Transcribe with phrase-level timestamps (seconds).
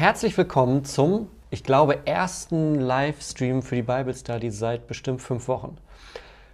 [0.00, 5.76] Herzlich willkommen zum, ich glaube, ersten Livestream für die Bible Study seit bestimmt fünf Wochen.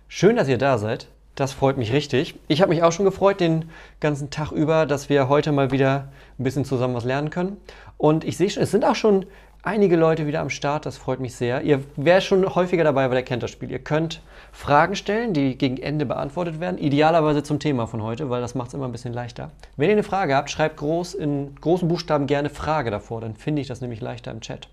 [0.08, 1.06] Schön, dass ihr da seid.
[1.36, 2.40] Das freut mich richtig.
[2.48, 6.08] Ich habe mich auch schon gefreut den ganzen Tag über, dass wir heute mal wieder
[6.40, 7.56] ein bisschen zusammen was lernen können.
[7.98, 9.26] Und ich sehe schon, es sind auch schon
[9.66, 11.62] einige Leute wieder am Start, das freut mich sehr.
[11.62, 13.70] Ihr wärt schon häufiger dabei, weil ihr kennt das Spiel.
[13.70, 18.40] Ihr könnt Fragen stellen, die gegen Ende beantwortet werden, idealerweise zum Thema von heute, weil
[18.40, 19.50] das macht es immer ein bisschen leichter.
[19.76, 23.60] Wenn ihr eine Frage habt, schreibt groß in großen Buchstaben gerne Frage davor, dann finde
[23.60, 24.68] ich das nämlich leichter im Chat.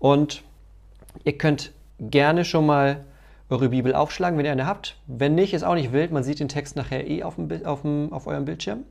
[0.00, 0.42] Und
[1.24, 3.04] ihr könnt gerne schon mal
[3.48, 4.96] eure Bibel aufschlagen, wenn ihr eine habt.
[5.06, 7.82] Wenn nicht, ist auch nicht wild, man sieht den Text nachher eh auf, dem, auf,
[7.82, 8.84] dem, auf eurem Bildschirm.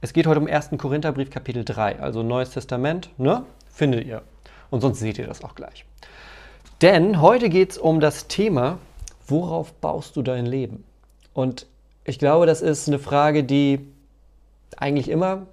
[0.00, 0.70] Es geht heute um 1.
[0.78, 3.44] Korintherbrief Kapitel 3, also Neues Testament, ne?
[3.70, 4.22] Findet ihr.
[4.70, 5.84] Und sonst seht ihr das auch gleich.
[6.82, 8.78] Denn heute geht es um das Thema,
[9.26, 10.84] worauf baust du dein Leben?
[11.32, 11.66] Und
[12.04, 13.80] ich glaube, das ist eine Frage, die
[14.76, 15.46] eigentlich immer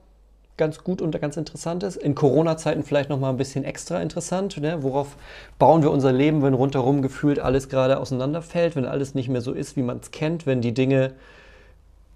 [0.58, 1.96] ganz gut und ganz interessant ist.
[1.96, 4.58] In Corona-Zeiten vielleicht noch mal ein bisschen extra interessant.
[4.58, 4.84] Ne?
[4.84, 5.16] Worauf
[5.58, 9.54] bauen wir unser Leben, wenn rundherum gefühlt alles gerade auseinanderfällt, wenn alles nicht mehr so
[9.54, 11.14] ist, wie man es kennt, wenn die Dinge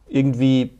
[0.07, 0.71] irgendwie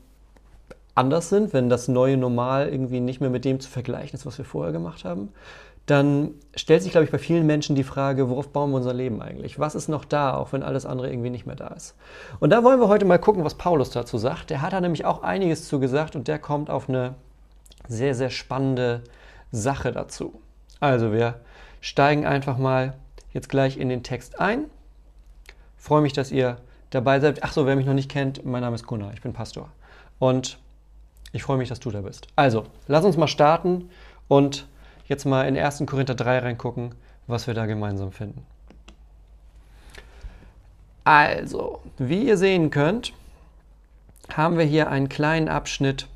[0.93, 4.37] anders sind, wenn das neue Normal irgendwie nicht mehr mit dem zu vergleichen ist, was
[4.37, 5.29] wir vorher gemacht haben
[5.87, 9.21] dann stellt sich, glaube ich, bei vielen Menschen die Frage, worauf bauen wir unser Leben
[9.21, 9.57] eigentlich?
[9.57, 11.95] Was ist noch da, auch wenn alles andere irgendwie nicht mehr da ist?
[12.39, 14.49] Und da wollen wir heute mal gucken, was Paulus dazu sagt.
[14.49, 17.15] Der hat da nämlich auch einiges zu gesagt und der kommt auf eine
[17.87, 19.01] sehr, sehr spannende
[19.51, 20.41] Sache dazu.
[20.81, 21.39] Also wir
[21.79, 22.95] steigen einfach mal
[23.31, 24.65] jetzt gleich in den Text ein.
[25.77, 26.57] Freue mich, dass ihr
[26.89, 27.43] dabei seid.
[27.43, 29.69] Ach so, wer mich noch nicht kennt, mein Name ist Gunnar, ich bin Pastor.
[30.19, 30.59] Und
[31.31, 32.27] ich freue mich, dass du da bist.
[32.35, 33.89] Also, lass uns mal starten
[34.27, 34.67] und
[35.07, 35.83] jetzt mal in 1.
[35.85, 36.95] Korinther 3 reingucken,
[37.27, 38.45] was wir da gemeinsam finden.
[41.03, 43.13] Also, wie ihr sehen könnt,
[44.33, 46.07] haben wir hier einen kleinen Abschnitt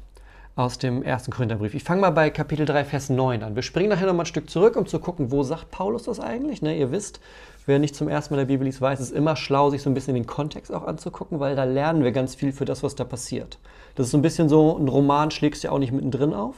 [0.56, 1.30] aus dem 1.
[1.30, 1.74] Korintherbrief.
[1.74, 3.56] Ich fange mal bei Kapitel 3, Vers 9 an.
[3.56, 6.62] Wir springen nachher nochmal ein Stück zurück, um zu gucken, wo sagt Paulus das eigentlich?
[6.62, 7.22] Ne, ihr wisst,
[7.66, 9.90] wer nicht zum ersten Mal der Bibel liest, weiß, es ist immer schlau, sich so
[9.90, 12.96] ein bisschen den Kontext auch anzugucken, weil da lernen wir ganz viel für das, was
[12.96, 13.60] da passiert.
[13.96, 16.56] Das ist so ein bisschen so, ein Roman schlägst du ja auch nicht mittendrin auf,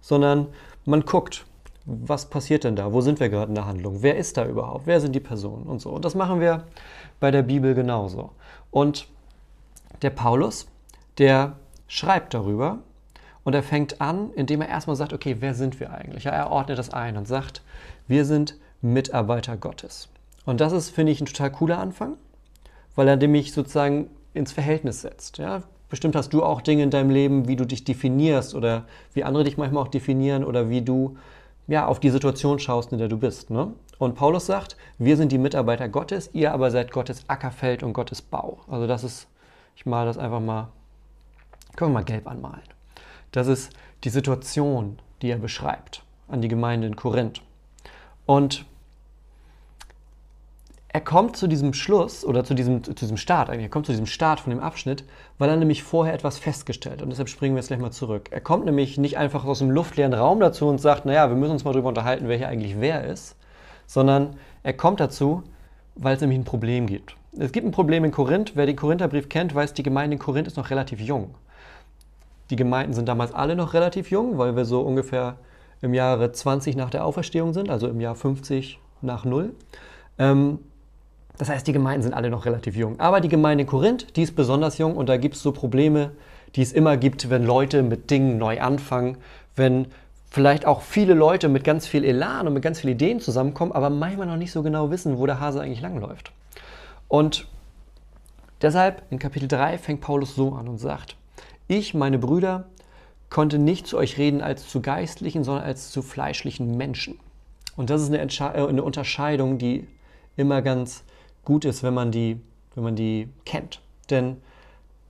[0.00, 0.46] sondern
[0.86, 1.44] man guckt,
[1.86, 2.92] was passiert denn da?
[2.92, 4.02] Wo sind wir gerade in der Handlung?
[4.02, 4.86] Wer ist da überhaupt?
[4.86, 5.90] Wer sind die Personen und so?
[5.90, 6.64] Und das machen wir
[7.20, 8.30] bei der Bibel genauso.
[8.70, 9.06] Und
[10.02, 10.66] der Paulus,
[11.18, 11.56] der
[11.86, 12.78] schreibt darüber
[13.44, 16.24] und er fängt an, indem er erstmal sagt, okay, wer sind wir eigentlich?
[16.24, 17.62] Ja, er ordnet das ein und sagt,
[18.08, 20.08] wir sind Mitarbeiter Gottes.
[20.46, 22.16] Und das ist, finde ich, ein total cooler Anfang,
[22.94, 25.38] weil er nämlich sozusagen ins Verhältnis setzt.
[25.38, 25.62] Ja?
[25.88, 29.44] Bestimmt hast du auch Dinge in deinem Leben, wie du dich definierst oder wie andere
[29.44, 31.16] dich manchmal auch definieren oder wie du
[31.66, 33.50] ja, auf die Situation schaust, in der du bist.
[33.50, 33.72] Ne?
[33.98, 38.22] Und Paulus sagt, wir sind die Mitarbeiter Gottes, ihr aber seid Gottes Ackerfeld und Gottes
[38.22, 38.60] Bau.
[38.68, 39.28] Also das ist,
[39.76, 40.68] ich male das einfach mal,
[41.76, 42.62] können wir mal gelb anmalen.
[43.32, 43.72] Das ist
[44.04, 47.42] die Situation, die er beschreibt an die Gemeinde in Korinth.
[48.26, 48.66] Und
[50.94, 53.90] er kommt zu diesem Schluss oder zu diesem, zu diesem Start, eigentlich, er kommt zu
[53.90, 55.02] diesem Start von dem Abschnitt,
[55.38, 57.02] weil er nämlich vorher etwas festgestellt hat.
[57.02, 58.28] Und deshalb springen wir jetzt gleich mal zurück.
[58.30, 61.50] Er kommt nämlich nicht einfach aus dem luftleeren Raum dazu und sagt, naja, wir müssen
[61.50, 63.34] uns mal darüber unterhalten, wer hier eigentlich wer ist,
[63.88, 65.42] sondern er kommt dazu,
[65.96, 67.16] weil es nämlich ein Problem gibt.
[67.36, 68.52] Es gibt ein Problem in Korinth.
[68.54, 71.34] Wer den Korintherbrief kennt, weiß, die Gemeinde in Korinth ist noch relativ jung.
[72.50, 75.38] Die Gemeinden sind damals alle noch relativ jung, weil wir so ungefähr
[75.82, 79.54] im Jahre 20 nach der Auferstehung sind, also im Jahr 50 nach Null.
[80.18, 80.60] Ähm,
[81.38, 83.00] das heißt, die Gemeinden sind alle noch relativ jung.
[83.00, 86.12] Aber die Gemeinde in Korinth, die ist besonders jung und da gibt es so Probleme,
[86.54, 89.16] die es immer gibt, wenn Leute mit Dingen neu anfangen,
[89.56, 89.86] wenn
[90.30, 93.90] vielleicht auch viele Leute mit ganz viel Elan und mit ganz vielen Ideen zusammenkommen, aber
[93.90, 96.32] manchmal noch nicht so genau wissen, wo der Hase eigentlich langläuft.
[97.08, 97.46] Und
[98.62, 101.16] deshalb in Kapitel 3 fängt Paulus so an und sagt,
[101.66, 102.66] ich, meine Brüder,
[103.30, 107.18] konnte nicht zu euch reden als zu geistlichen, sondern als zu fleischlichen Menschen.
[107.76, 109.88] Und das ist eine, äh, eine Unterscheidung, die
[110.36, 111.02] immer ganz
[111.44, 112.40] gut ist, wenn man die,
[112.74, 113.80] wenn man die kennt.
[114.10, 114.36] Denn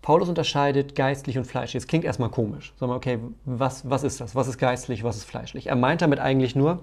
[0.02, 1.82] Paulus unterscheidet geistlich und fleischlich.
[1.82, 2.74] Das klingt erstmal komisch.
[2.78, 4.34] Sagen wir, okay, was, was ist das?
[4.34, 5.68] Was ist geistlich, was ist fleischlich?
[5.68, 6.80] Er meint damit eigentlich nur,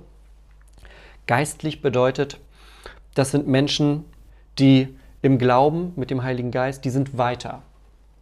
[1.28, 2.40] geistlich bedeutet,
[3.14, 4.06] das sind Menschen,
[4.58, 7.62] die im Glauben mit dem Heiligen Geist, die sind weiter.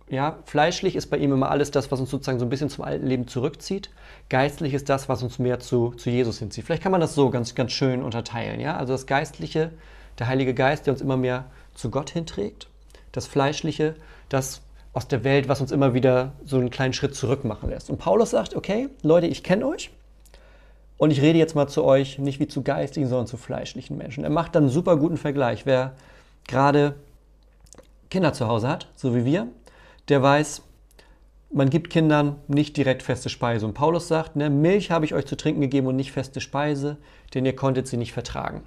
[0.10, 2.84] Ja, fleischlich ist bei ihm immer alles das, was uns sozusagen so ein bisschen zum
[2.84, 3.92] alten Leben zurückzieht.
[4.28, 6.66] Geistlich ist das, was uns mehr zu, zu Jesus hinzieht.
[6.66, 8.60] Vielleicht kann man das so ganz, ganz schön unterteilen.
[8.60, 8.76] Ja?
[8.76, 9.72] Also das Geistliche,
[10.20, 12.68] der Heilige Geist, der uns immer mehr zu Gott hinträgt.
[13.12, 13.96] Das Fleischliche,
[14.28, 14.62] das
[14.94, 17.90] aus der Welt, was uns immer wieder so einen kleinen Schritt zurück machen lässt.
[17.90, 19.92] Und Paulus sagt, okay, Leute, ich kenne euch
[20.98, 24.24] und ich rede jetzt mal zu euch, nicht wie zu geistigen, sondern zu fleischlichen Menschen.
[24.24, 25.66] Er macht dann einen super guten Vergleich.
[25.66, 25.96] Wer
[26.48, 26.96] gerade
[28.10, 29.48] Kinder zu Hause hat, so wie wir,
[30.10, 30.64] der weiß,
[31.52, 33.66] man gibt Kindern nicht direkt feste Speise.
[33.66, 36.98] Und Paulus sagt, ne, Milch habe ich euch zu trinken gegeben und nicht feste Speise,
[37.34, 38.64] denn ihr konntet sie nicht vertragen.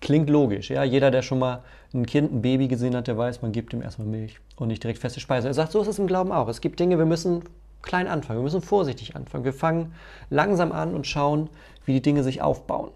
[0.00, 0.82] Klingt logisch, ja.
[0.82, 1.62] Jeder, der schon mal
[1.92, 4.82] ein Kind, ein Baby gesehen hat, der weiß, man gibt ihm erstmal Milch und nicht
[4.82, 5.48] direkt feste Speise.
[5.48, 6.48] Er sagt, so ist es im Glauben auch.
[6.48, 7.42] Es gibt Dinge, wir müssen
[7.82, 9.44] klein anfangen, wir müssen vorsichtig anfangen.
[9.44, 9.94] Wir fangen
[10.30, 11.50] langsam an und schauen,
[11.84, 12.90] wie die Dinge sich aufbauen.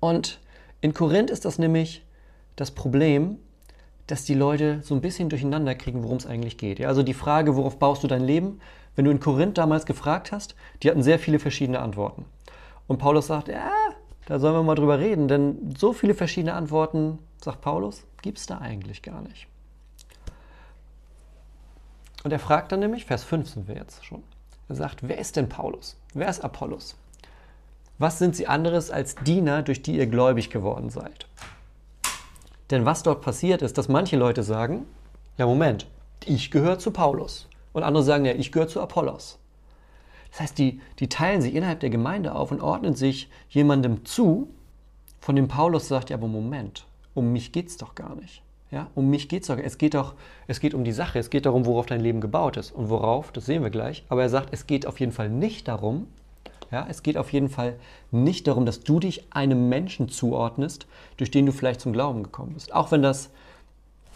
[0.00, 0.40] Und
[0.80, 2.02] in Korinth ist das nämlich
[2.56, 3.38] das Problem,
[4.06, 6.78] dass die Leute so ein bisschen durcheinander kriegen, worum es eigentlich geht.
[6.78, 8.60] Ja, also die Frage, worauf baust du dein Leben?
[8.96, 12.24] Wenn du in Korinth damals gefragt hast, die hatten sehr viele verschiedene Antworten.
[12.88, 13.70] Und Paulus sagt, ja,
[14.30, 18.46] da sollen wir mal drüber reden, denn so viele verschiedene Antworten, sagt Paulus, gibt es
[18.46, 19.48] da eigentlich gar nicht.
[22.22, 24.22] Und er fragt dann nämlich, Vers 5 sind wir jetzt schon,
[24.68, 25.96] er sagt, wer ist denn Paulus?
[26.14, 26.94] Wer ist Apollos?
[27.98, 31.26] Was sind sie anderes als Diener, durch die ihr gläubig geworden seid?
[32.70, 34.86] Denn was dort passiert ist, dass manche Leute sagen,
[35.38, 35.88] ja Moment,
[36.24, 37.48] ich gehöre zu Paulus.
[37.72, 39.40] Und andere sagen, ja, ich gehöre zu Apollos.
[40.30, 44.48] Das heißt, die, die teilen sich innerhalb der Gemeinde auf und ordnen sich jemandem zu,
[45.20, 48.42] von dem Paulus sagt, ja, aber Moment, um mich geht es doch gar nicht.
[48.70, 49.58] Ja, um mich geht es doch.
[49.58, 50.14] Es geht doch,
[50.46, 52.70] es geht um die Sache, es geht darum, worauf dein Leben gebaut ist.
[52.70, 54.04] Und worauf, das sehen wir gleich.
[54.08, 56.06] Aber er sagt, es geht auf jeden Fall nicht darum,
[56.70, 57.74] ja, es geht auf jeden Fall
[58.12, 60.86] nicht darum, dass du dich einem Menschen zuordnest,
[61.16, 62.72] durch den du vielleicht zum Glauben gekommen bist.
[62.72, 63.30] Auch wenn das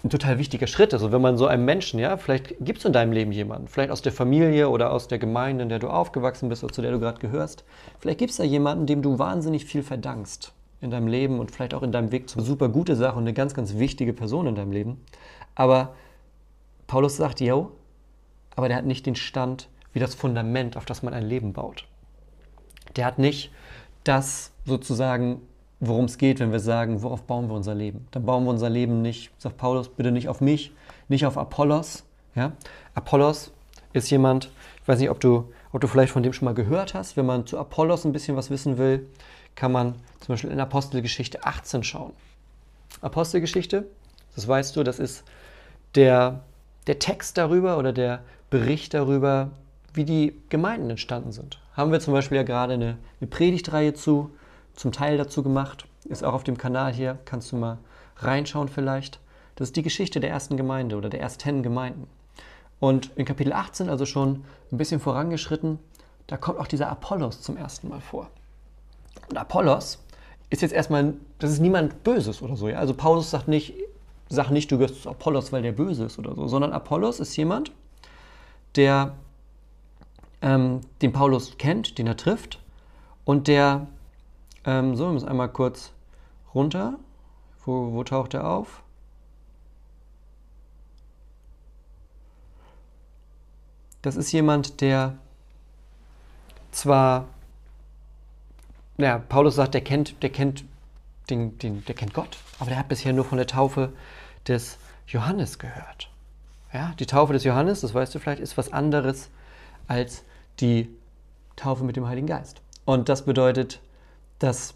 [0.05, 1.03] ein total wichtiger Schritt ist.
[1.03, 3.91] Und wenn man so einem Menschen, ja, vielleicht gibt es in deinem Leben jemanden, vielleicht
[3.91, 6.93] aus der Familie oder aus der Gemeinde, in der du aufgewachsen bist oder zu der
[6.93, 7.65] du gerade gehörst,
[7.99, 10.53] vielleicht gibt es da jemanden, dem du wahnsinnig viel verdankst
[10.83, 13.33] in deinem Leben und vielleicht auch in deinem Weg zu super gute Sache und eine
[13.33, 15.01] ganz, ganz wichtige Person in deinem Leben.
[15.55, 15.95] Aber
[16.87, 17.73] Paulus sagt, yo,
[18.55, 21.87] aber der hat nicht den Stand wie das Fundament, auf das man ein Leben baut.
[22.97, 23.51] Der hat nicht
[24.03, 25.41] das sozusagen,
[25.89, 28.07] worum es geht, wenn wir sagen, worauf bauen wir unser Leben.
[28.11, 30.73] Dann bauen wir unser Leben nicht, sagt Paulus, bitte nicht auf mich,
[31.09, 32.05] nicht auf Apollos.
[32.35, 32.53] Ja?
[32.95, 33.53] Apollos
[33.93, 34.51] ist jemand,
[34.83, 37.17] ich weiß nicht, ob du, ob du vielleicht von dem schon mal gehört hast.
[37.17, 39.07] Wenn man zu Apollos ein bisschen was wissen will,
[39.55, 42.13] kann man zum Beispiel in Apostelgeschichte 18 schauen.
[43.01, 43.87] Apostelgeschichte,
[44.35, 45.25] das weißt du, das ist
[45.95, 46.41] der,
[46.87, 49.51] der Text darüber oder der Bericht darüber,
[49.93, 51.61] wie die Gemeinden entstanden sind.
[51.75, 54.31] Haben wir zum Beispiel ja gerade eine, eine Predigtreihe zu,
[54.75, 55.87] zum Teil dazu gemacht.
[56.05, 57.79] Ist auch auf dem Kanal hier, kannst du mal
[58.17, 59.21] reinschauen vielleicht.
[59.57, 62.09] Das ist die Geschichte der ersten Gemeinde oder der ersten Gemeinden.
[62.81, 65.79] Und in Kapitel 18, also schon ein bisschen vorangeschritten,
[66.27, 68.31] da kommt auch dieser Apollos zum ersten Mal vor.
[69.29, 69.99] Und Apollos
[70.51, 72.69] ist jetzt erstmal, das ist niemand Böses oder so.
[72.69, 72.79] Ja?
[72.79, 73.75] Also Paulus sagt nicht,
[74.29, 77.37] sag nicht, du gehörst zu Apollos, weil der böse ist oder so, sondern Apollos ist
[77.37, 77.73] jemand,
[78.77, 79.15] der
[80.43, 82.61] ähm, den Paulus kennt, den er trifft
[83.25, 83.87] und der,
[84.65, 85.93] ähm, so, wir müssen einmal kurz
[86.55, 86.99] runter.
[87.65, 88.83] Wo, wo taucht er auf?
[94.03, 95.17] Das ist jemand, der
[96.73, 97.27] zwar,
[98.99, 100.65] naja, Paulus sagt, der kennt, der kennt,
[101.31, 103.93] den, den, der kennt Gott, aber der hat bisher nur von der Taufe
[104.47, 106.11] des Johannes gehört.
[106.73, 109.31] Ja, die Taufe des Johannes, das weißt du vielleicht, ist was anderes
[109.89, 110.25] als
[110.61, 110.91] die
[111.57, 112.61] Taufe mit dem Heiligen Geist.
[112.85, 113.81] Und das bedeutet,
[114.45, 114.75] dass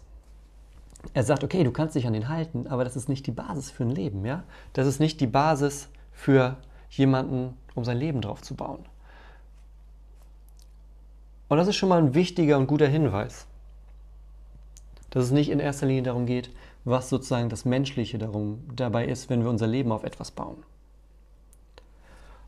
[1.13, 3.71] er sagt, okay, du kannst dich an den halten, aber das ist nicht die Basis
[3.71, 4.43] für ein Leben, ja?
[4.73, 6.57] Das ist nicht die Basis für
[6.89, 8.83] jemanden, um sein Leben drauf zu bauen.
[11.47, 13.47] Und das ist schon mal ein wichtiger und guter Hinweis,
[15.09, 16.51] dass es nicht in erster Linie darum geht,
[16.83, 20.63] was sozusagen das Menschliche darum, dabei ist, wenn wir unser Leben auf etwas bauen.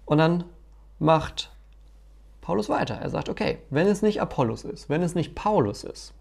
[0.06, 0.44] Und dann
[1.00, 1.52] macht
[2.42, 2.96] Paulus weiter.
[2.96, 6.14] Er sagt, okay, wenn es nicht Apollos ist, wenn es nicht Paulus ist,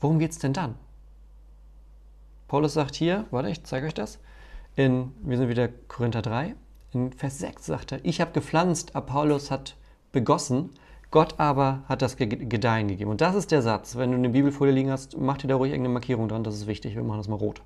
[0.00, 0.74] worum geht es denn dann?
[2.46, 4.18] Paulus sagt hier, warte, ich zeige euch das,
[4.74, 6.54] in, wir sind wieder Korinther 3,
[6.92, 9.76] in Vers 6 sagt er, ich habe gepflanzt, Apollos hat
[10.12, 10.70] begossen,
[11.10, 13.10] Gott aber hat das Gedeihen gegeben.
[13.10, 13.96] Und das ist der Satz.
[13.96, 16.66] Wenn du eine Bibelfolie liegen hast, mach dir da ruhig irgendeine Markierung dran, das ist
[16.66, 17.62] wichtig, wir machen das mal rot.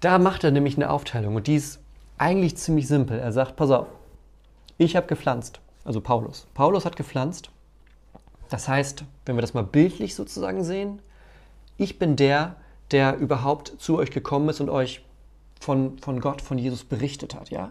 [0.00, 1.80] Da macht er nämlich eine Aufteilung und die ist
[2.18, 3.18] eigentlich ziemlich simpel.
[3.18, 3.86] Er sagt, pass auf,
[4.78, 6.48] ich habe gepflanzt, also Paulus.
[6.54, 7.51] Paulus hat gepflanzt.
[8.52, 11.00] Das heißt, wenn wir das mal bildlich sozusagen sehen,
[11.78, 12.56] ich bin der,
[12.90, 15.02] der überhaupt zu euch gekommen ist und euch
[15.58, 17.48] von, von Gott, von Jesus berichtet hat.
[17.48, 17.70] Ja?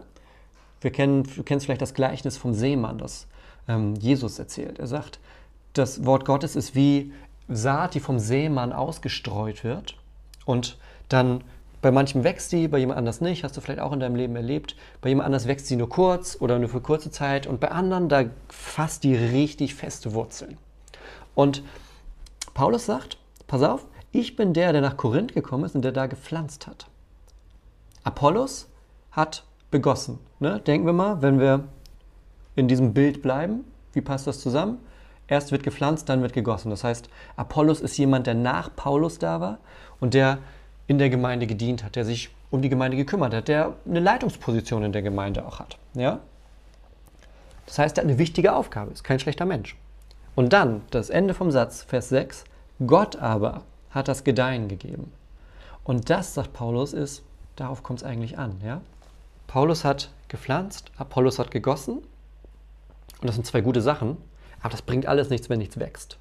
[0.80, 3.28] Wir kennen, du kennst vielleicht das Gleichnis vom Seemann, das
[3.68, 4.80] ähm, Jesus erzählt.
[4.80, 5.20] Er sagt,
[5.72, 7.12] das Wort Gottes ist wie
[7.48, 9.96] Saat, die vom Seemann ausgestreut wird
[10.46, 11.44] und dann
[11.80, 14.34] bei manchem wächst die, bei jemand anders nicht, hast du vielleicht auch in deinem Leben
[14.34, 14.74] erlebt.
[15.00, 18.08] Bei jemand anders wächst sie nur kurz oder nur für kurze Zeit und bei anderen,
[18.08, 20.58] da fasst die richtig feste Wurzeln.
[21.34, 21.62] Und
[22.54, 26.06] Paulus sagt, pass auf, ich bin der, der nach Korinth gekommen ist und der da
[26.06, 26.86] gepflanzt hat.
[28.04, 28.68] Apollos
[29.10, 30.18] hat begossen.
[30.38, 30.60] Ne?
[30.60, 31.64] Denken wir mal, wenn wir
[32.56, 34.78] in diesem Bild bleiben, wie passt das zusammen?
[35.28, 36.70] Erst wird gepflanzt, dann wird gegossen.
[36.70, 39.58] Das heißt, Apollos ist jemand, der nach Paulus da war
[40.00, 40.38] und der
[40.86, 44.82] in der Gemeinde gedient hat, der sich um die Gemeinde gekümmert hat, der eine Leitungsposition
[44.82, 45.78] in der Gemeinde auch hat.
[45.94, 46.20] Ja?
[47.64, 49.76] Das heißt, er hat eine wichtige Aufgabe, ist kein schlechter Mensch.
[50.34, 52.44] Und dann das Ende vom Satz, Vers 6,
[52.86, 55.12] Gott aber hat das Gedeihen gegeben.
[55.84, 57.22] Und das, sagt Paulus, ist,
[57.56, 58.60] darauf kommt es eigentlich an.
[58.64, 58.80] Ja?
[59.46, 61.98] Paulus hat gepflanzt, Apollos hat gegossen.
[61.98, 64.16] Und das sind zwei gute Sachen,
[64.60, 66.16] aber das bringt alles nichts, wenn nichts wächst.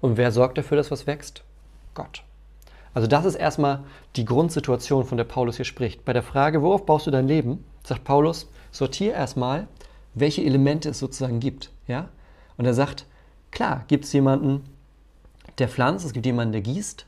[0.00, 1.42] Und wer sorgt dafür, dass was wächst?
[1.94, 2.22] Gott.
[2.94, 3.84] Also das ist erstmal
[4.16, 6.04] die Grundsituation, von der Paulus hier spricht.
[6.04, 9.68] Bei der Frage, worauf baust du dein Leben, sagt Paulus, sortiere erstmal,
[10.14, 11.70] welche Elemente es sozusagen gibt.
[11.86, 12.08] Ja?
[12.56, 13.06] Und er sagt,
[13.50, 14.64] klar, gibt es jemanden,
[15.58, 17.06] der pflanzt, es gibt jemanden, der gießt,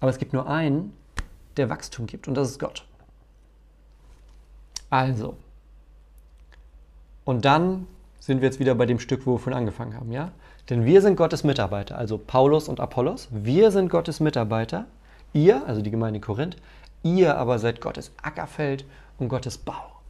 [0.00, 0.92] aber es gibt nur einen,
[1.56, 2.86] der Wachstum gibt und das ist Gott.
[4.90, 5.36] Also,
[7.24, 7.86] und dann
[8.20, 10.32] sind wir jetzt wieder bei dem Stück, wo wir von angefangen haben, ja?
[10.70, 14.86] Denn wir sind Gottes Mitarbeiter, also Paulus und Apollos, wir sind Gottes Mitarbeiter,
[15.32, 16.56] ihr, also die Gemeinde Korinth,
[17.02, 18.84] ihr aber seid Gottes Ackerfeld
[19.18, 20.00] und Gottes Bau.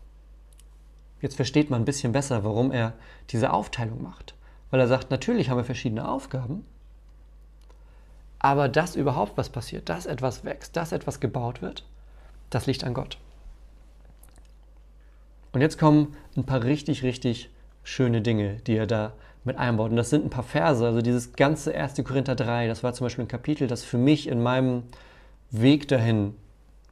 [1.23, 2.93] Jetzt versteht man ein bisschen besser, warum er
[3.31, 4.35] diese Aufteilung macht.
[4.73, 6.65] Weil er sagt, natürlich haben wir verschiedene Aufgaben,
[8.39, 11.85] aber dass überhaupt was passiert, dass etwas wächst, dass etwas gebaut wird,
[12.49, 13.19] das liegt an Gott.
[15.53, 17.51] Und jetzt kommen ein paar richtig, richtig
[17.85, 19.13] schöne Dinge, die er da
[19.45, 19.91] mit einbaut.
[19.91, 20.85] Und das sind ein paar Verse.
[20.87, 22.03] Also dieses ganze 1.
[22.03, 24.85] Korinther 3, das war zum Beispiel ein Kapitel, das für mich in meinem
[25.51, 26.35] Weg dahin,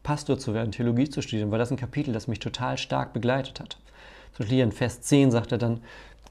[0.03, 3.59] Pastor zu werden, Theologie zu studieren, war das ein Kapitel, das mich total stark begleitet
[3.59, 3.79] hat.
[4.33, 5.81] Zum Beispiel hier in Vers 10 sagt er dann,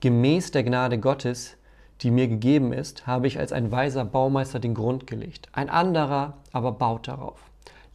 [0.01, 1.57] gemäß der Gnade Gottes
[2.01, 5.49] die mir gegeben ist, habe ich als ein weiser Baumeister den Grund gelegt.
[5.51, 7.39] Ein anderer aber baut darauf.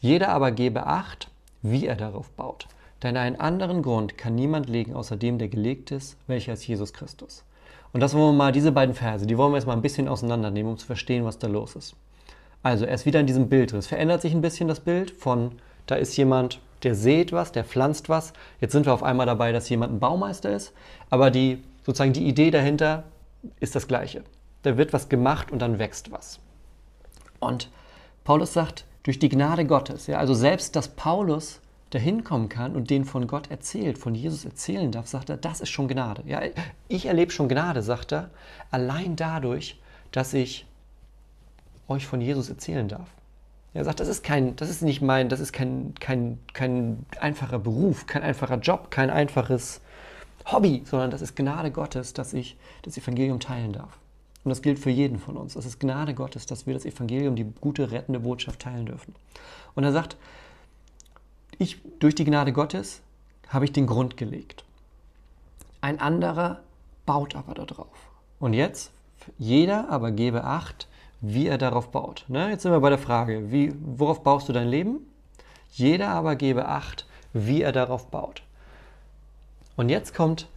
[0.00, 1.30] Jeder aber gebe Acht,
[1.62, 2.68] wie er darauf baut.
[3.02, 6.92] Denn einen anderen Grund kann niemand legen, außer dem, der gelegt ist, welcher ist Jesus
[6.92, 7.44] Christus.
[7.92, 10.08] Und das wollen wir mal, diese beiden Verse, die wollen wir jetzt mal ein bisschen
[10.08, 11.94] auseinandernehmen, um zu verstehen, was da los ist.
[12.62, 13.78] Also, er ist wieder in diesem Bild drin.
[13.78, 15.52] Es verändert sich ein bisschen das Bild von,
[15.87, 18.32] da ist jemand, der sät was, der pflanzt was.
[18.61, 20.73] Jetzt sind wir auf einmal dabei, dass jemand ein Baumeister ist.
[21.11, 23.04] Aber die, sozusagen die Idee dahinter,
[23.60, 24.24] ist das Gleiche.
[24.62, 26.40] Da wird was gemacht und dann wächst was.
[27.40, 27.70] Und
[28.24, 31.60] Paulus sagt, durch die Gnade Gottes, ja, also selbst, dass Paulus
[31.90, 35.60] dahin kommen kann und den von Gott erzählt, von Jesus erzählen darf, sagt er, das
[35.60, 36.22] ist schon Gnade.
[36.26, 36.40] Ja,
[36.88, 38.30] ich erlebe schon Gnade, sagt er,
[38.70, 39.78] allein dadurch,
[40.10, 40.66] dass ich
[41.86, 43.08] euch von Jesus erzählen darf.
[43.74, 47.58] Er sagt, das ist kein, das ist nicht mein, das ist kein, kein, kein einfacher
[47.58, 49.80] Beruf, kein einfacher Job, kein einfaches
[50.46, 53.98] Hobby, sondern das ist Gnade Gottes, dass ich das Evangelium teilen darf.
[54.44, 55.56] Und das gilt für jeden von uns.
[55.56, 59.14] Es ist Gnade Gottes, dass wir das Evangelium, die gute, rettende Botschaft teilen dürfen.
[59.74, 60.16] Und er sagt,
[61.58, 63.00] ich, durch die Gnade Gottes
[63.48, 64.64] habe ich den Grund gelegt.
[65.80, 66.60] Ein anderer
[67.06, 68.10] baut aber darauf.
[68.38, 68.92] Und jetzt,
[69.38, 70.88] jeder aber gebe Acht,
[71.20, 72.26] wie er darauf baut.
[72.28, 72.50] Ne?
[72.50, 74.98] Jetzt sind wir bei der Frage, wie, worauf baust du dein Leben?
[75.72, 78.42] Jeder aber gebe Acht, wie er darauf baut.
[79.76, 80.49] Und jetzt kommt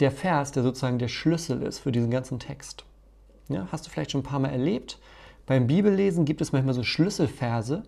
[0.00, 2.84] der Vers, der sozusagen der Schlüssel ist für diesen ganzen Text.
[3.48, 4.98] Ja, hast du vielleicht schon ein paar Mal erlebt?
[5.46, 7.82] Beim Bibellesen gibt es manchmal so Schlüsselverse,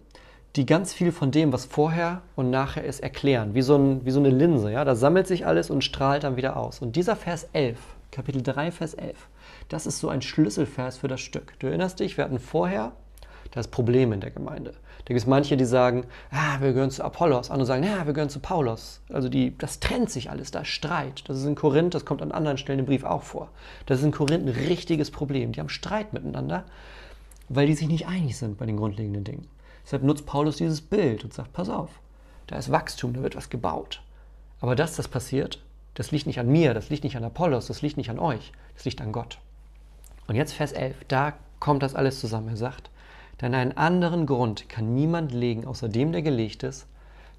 [0.56, 3.54] die ganz viel von dem, was vorher und nachher ist, erklären.
[3.54, 4.72] Wie so, ein, wie so eine Linse.
[4.72, 4.84] Ja?
[4.84, 6.80] Da sammelt sich alles und strahlt dann wieder aus.
[6.80, 7.78] Und dieser Vers 11,
[8.10, 9.28] Kapitel 3, Vers 11,
[9.68, 11.54] das ist so ein Schlüsselvers für das Stück.
[11.60, 12.92] Du erinnerst dich, wir hatten vorher
[13.52, 14.74] das Problem in der Gemeinde.
[15.04, 18.12] Da gibt es manche, die sagen, ah, wir gehören zu Apollos, andere sagen, ja, wir
[18.12, 19.00] gehören zu Paulus.
[19.08, 21.28] Also die, das trennt sich alles, da ist Streit.
[21.28, 23.48] Das ist in Korinth, das kommt an anderen Stellen im Brief auch vor.
[23.86, 25.52] Das ist in Korinth ein richtiges Problem.
[25.52, 26.64] Die haben Streit miteinander,
[27.48, 29.48] weil die sich nicht einig sind bei den grundlegenden Dingen.
[29.84, 31.90] Deshalb nutzt Paulus dieses Bild und sagt, pass auf,
[32.46, 34.02] da ist Wachstum, da wird was gebaut.
[34.60, 35.62] Aber dass das passiert,
[35.94, 38.52] das liegt nicht an mir, das liegt nicht an Apollos, das liegt nicht an euch,
[38.74, 39.38] das liegt an Gott.
[40.28, 42.48] Und jetzt Vers 11, da kommt das alles zusammen.
[42.50, 42.90] Er sagt,
[43.40, 46.86] denn einen anderen Grund kann niemand legen, außer dem, der gelegt ist,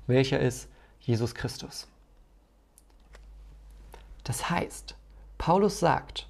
[0.07, 0.67] welcher ist
[0.99, 1.87] Jesus Christus.
[4.23, 4.95] Das heißt,
[5.37, 6.27] Paulus sagt,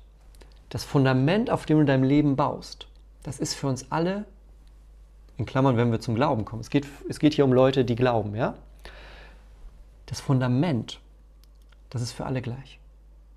[0.69, 2.87] das Fundament, auf dem du dein Leben baust,
[3.23, 4.25] das ist für uns alle,
[5.37, 6.61] in Klammern, wenn wir zum Glauben kommen.
[6.61, 8.55] Es geht, es geht hier um Leute, die glauben, ja?
[10.05, 10.99] Das Fundament,
[11.89, 12.79] das ist für alle gleich.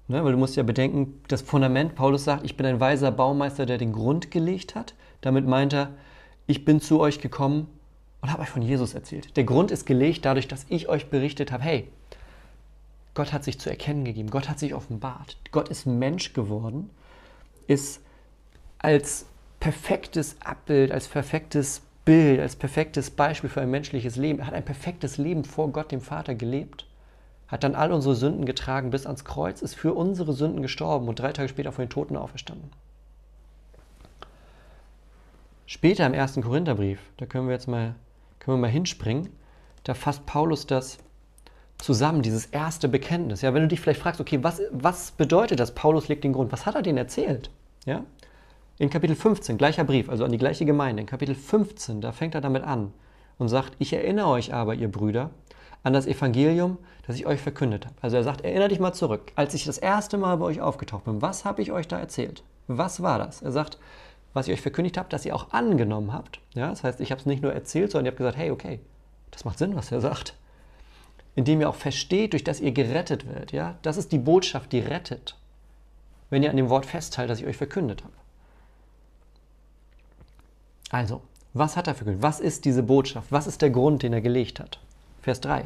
[0.09, 0.23] Ne?
[0.25, 3.79] Weil du musst ja bedenken, das Fundament, Paulus sagt, ich bin ein weiser Baumeister, der
[3.79, 4.95] den Grund gelegt hat.
[5.21, 5.91] Damit meint er,
[6.47, 7.69] ich bin zu euch gekommen
[8.21, 9.37] und habe euch von Jesus erzählt.
[9.37, 11.89] Der Grund ist gelegt dadurch, dass ich euch berichtet habe, hey,
[13.15, 16.91] Gott hat sich zu erkennen gegeben, Gott hat sich offenbart, Gott ist Mensch geworden,
[17.67, 18.01] ist
[18.79, 19.27] als
[19.61, 24.41] perfektes Abbild, als perfektes Bild, als perfektes Beispiel für ein menschliches Leben.
[24.41, 26.87] Er hat ein perfektes Leben vor Gott, dem Vater, gelebt
[27.55, 31.19] hat dann all unsere Sünden getragen bis ans Kreuz, ist für unsere Sünden gestorben und
[31.19, 32.71] drei Tage später von den Toten auferstanden.
[35.67, 37.95] Später im ersten Korintherbrief, da können wir jetzt mal,
[38.39, 39.31] können wir mal hinspringen,
[39.85, 40.99] da fasst Paulus das
[41.79, 43.43] zusammen, dieses erste Bekenntnis.
[43.43, 45.75] Ja, wenn du dich vielleicht fragst, okay, was, was bedeutet das?
[45.75, 46.53] Paulus legt den Grund.
[46.53, 47.51] Was hat er denen erzählt?
[47.85, 48.05] Ja?
[48.79, 52.35] In Kapitel 15, gleicher Brief, also an die gleiche Gemeinde, in Kapitel 15, da fängt
[52.35, 52.93] er damit an
[53.39, 55.31] und sagt, ich erinnere euch aber, ihr Brüder,
[55.83, 57.95] an das Evangelium, das ich euch verkündet habe.
[58.01, 61.05] Also er sagt, erinnert dich mal zurück, als ich das erste Mal bei euch aufgetaucht
[61.05, 62.43] bin, was habe ich euch da erzählt?
[62.67, 63.43] Was war das?
[63.43, 63.79] Er sagt,
[64.35, 66.41] was ich euch verkündigt habe, dass ihr auch angenommen habt.
[66.55, 68.81] Ja, das heißt, ich habe es nicht nur erzählt, sondern ihr habt gesagt, hey, okay,
[69.31, 70.35] das macht Sinn, was er sagt.
[71.37, 73.53] Indem ihr auch versteht, durch das ihr gerettet werdet.
[73.53, 73.77] Ja?
[73.83, 75.37] Das ist die Botschaft, die rettet.
[76.31, 78.13] Wenn ihr an dem Wort festhaltet, das ich euch verkündet habe.
[80.91, 81.23] Also,
[81.53, 82.23] was hat er verkündet?
[82.23, 83.31] Was ist diese Botschaft?
[83.31, 84.81] Was ist der Grund, den er gelegt hat?
[85.23, 85.65] Vers 3.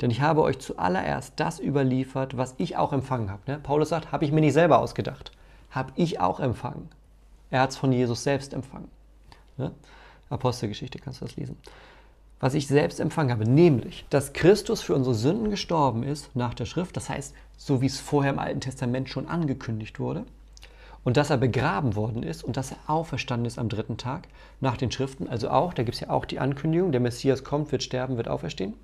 [0.00, 3.42] Denn ich habe euch zuallererst das überliefert, was ich auch empfangen habe.
[3.46, 3.58] Ne?
[3.58, 5.32] Paulus sagt, habe ich mir nicht selber ausgedacht.
[5.70, 6.88] Habe ich auch empfangen.
[7.50, 8.90] Er hat es von Jesus selbst empfangen.
[9.56, 9.72] Ne?
[10.30, 11.56] Apostelgeschichte kannst du das lesen.
[12.40, 16.66] Was ich selbst empfangen habe, nämlich, dass Christus für unsere Sünden gestorben ist nach der
[16.66, 20.24] Schrift, das heißt, so wie es vorher im Alten Testament schon angekündigt wurde,
[21.04, 24.28] und dass er begraben worden ist und dass er auferstanden ist am dritten Tag
[24.60, 25.26] nach den Schriften.
[25.26, 28.28] Also auch, da gibt es ja auch die Ankündigung, der Messias kommt, wird sterben, wird
[28.28, 28.74] auferstehen.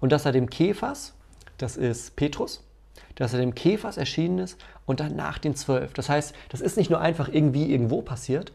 [0.00, 1.14] Und dass er dem Kephas,
[1.58, 2.64] das ist Petrus,
[3.14, 5.92] dass er dem Kephas erschienen ist und dann nach den zwölf.
[5.92, 8.52] Das heißt, das ist nicht nur einfach irgendwie irgendwo passiert,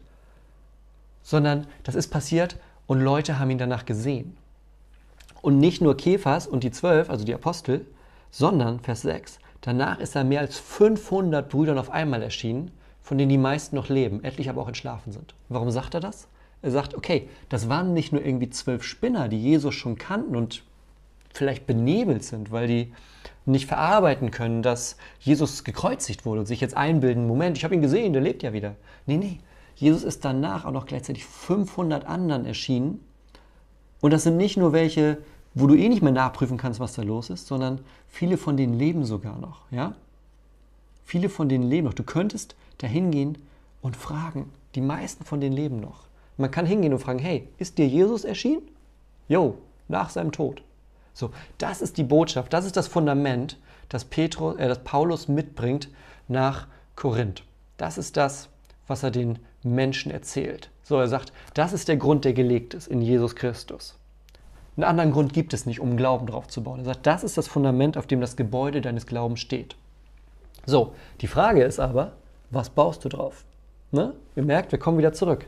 [1.22, 2.56] sondern das ist passiert
[2.86, 4.36] und Leute haben ihn danach gesehen.
[5.42, 7.86] Und nicht nur Kephas und die zwölf, also die Apostel,
[8.30, 12.70] sondern, Vers 6, danach ist er mehr als 500 Brüdern auf einmal erschienen
[13.06, 15.36] von denen die meisten noch leben, etliche aber auch entschlafen sind.
[15.48, 16.26] Warum sagt er das?
[16.60, 20.64] Er sagt, okay, das waren nicht nur irgendwie zwölf Spinner, die Jesus schon kannten und
[21.32, 22.92] vielleicht benebelt sind, weil die
[23.46, 27.82] nicht verarbeiten können, dass Jesus gekreuzigt wurde und sich jetzt einbilden, Moment, ich habe ihn
[27.82, 28.74] gesehen, der lebt ja wieder.
[29.06, 29.38] Nee, nee,
[29.76, 33.00] Jesus ist danach auch noch gleichzeitig 500 anderen erschienen.
[34.00, 35.18] Und das sind nicht nur welche,
[35.54, 38.74] wo du eh nicht mehr nachprüfen kannst, was da los ist, sondern viele von denen
[38.74, 39.70] leben sogar noch.
[39.70, 39.94] Ja?
[41.04, 41.94] Viele von denen leben noch.
[41.94, 43.38] Du könntest dahin gehen
[43.80, 44.50] und fragen.
[44.74, 46.06] Die meisten von denen leben noch.
[46.36, 48.62] Man kann hingehen und fragen, hey, ist dir Jesus erschienen?
[49.28, 49.56] Jo,
[49.88, 50.62] nach seinem Tod.
[51.16, 53.56] So, das ist die Botschaft, das ist das Fundament,
[53.88, 55.88] das, Petrus, äh, das Paulus mitbringt
[56.28, 57.42] nach Korinth.
[57.78, 58.50] Das ist das,
[58.86, 60.68] was er den Menschen erzählt.
[60.82, 63.96] So, er sagt, das ist der Grund, der gelegt ist in Jesus Christus.
[64.76, 66.80] Einen anderen Grund gibt es nicht, um Glauben drauf zu bauen.
[66.80, 69.74] Er sagt, das ist das Fundament, auf dem das Gebäude deines Glaubens steht.
[70.66, 72.12] So, die Frage ist aber,
[72.50, 73.46] was baust du drauf?
[73.90, 74.12] Ne?
[74.36, 75.46] Ihr merkt, wir kommen wieder zurück.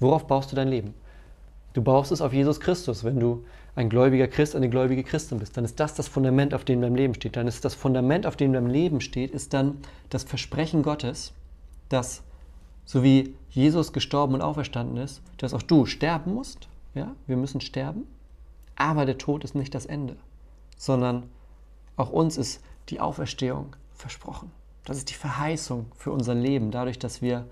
[0.00, 0.94] Worauf baust du dein Leben?
[1.74, 3.04] Du baust es auf Jesus Christus.
[3.04, 6.64] Wenn du ein gläubiger Christ, eine gläubige Christin bist, dann ist das das Fundament, auf
[6.64, 7.36] dem dein Leben steht.
[7.36, 9.78] Dann ist das Fundament, auf dem dein Leben steht, ist dann
[10.10, 11.32] das Versprechen Gottes,
[11.88, 12.22] dass
[12.84, 16.68] so wie Jesus gestorben und auferstanden ist, dass auch du sterben musst.
[16.94, 18.06] Ja, wir müssen sterben.
[18.76, 20.16] Aber der Tod ist nicht das Ende,
[20.76, 21.24] sondern
[21.96, 24.50] auch uns ist die Auferstehung versprochen.
[24.84, 27.46] Das ist die Verheißung für unser Leben, dadurch, dass wir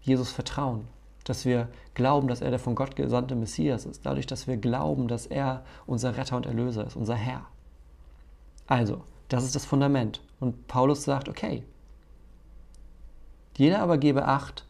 [0.00, 0.86] Jesus vertrauen,
[1.28, 5.08] dass wir glauben, dass er der von Gott gesandte Messias ist, dadurch, dass wir glauben,
[5.08, 7.46] dass er unser Retter und Erlöser ist, unser Herr.
[8.66, 10.22] Also, das ist das Fundament.
[10.40, 11.64] Und Paulus sagt, okay,
[13.56, 14.64] jeder aber gebe Acht,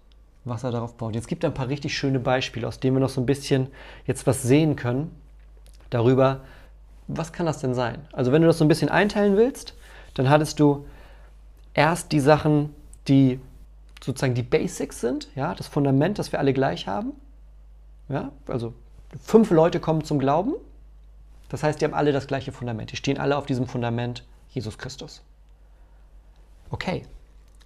[0.45, 1.15] was er darauf baut.
[1.15, 3.69] Jetzt gibt er ein paar richtig schöne Beispiele, aus denen wir noch so ein bisschen
[4.07, 5.15] jetzt was sehen können
[5.91, 6.41] darüber,
[7.07, 8.07] was kann das denn sein?
[8.13, 9.75] Also wenn du das so ein bisschen einteilen willst,
[10.15, 10.87] dann hattest du
[11.75, 12.75] erst die Sachen,
[13.09, 13.41] die
[14.03, 17.13] sozusagen die Basics sind, ja, das Fundament, das wir alle gleich haben.
[18.09, 18.75] Ja, also
[19.21, 20.55] fünf Leute kommen zum Glauben.
[21.49, 22.93] Das heißt, die haben alle das gleiche Fundament.
[22.93, 25.23] Die stehen alle auf diesem Fundament Jesus Christus.
[26.71, 27.05] Okay,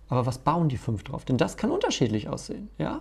[0.09, 1.25] aber was bauen die fünf drauf?
[1.25, 2.68] Denn das kann unterschiedlich aussehen.
[2.79, 3.01] Ja?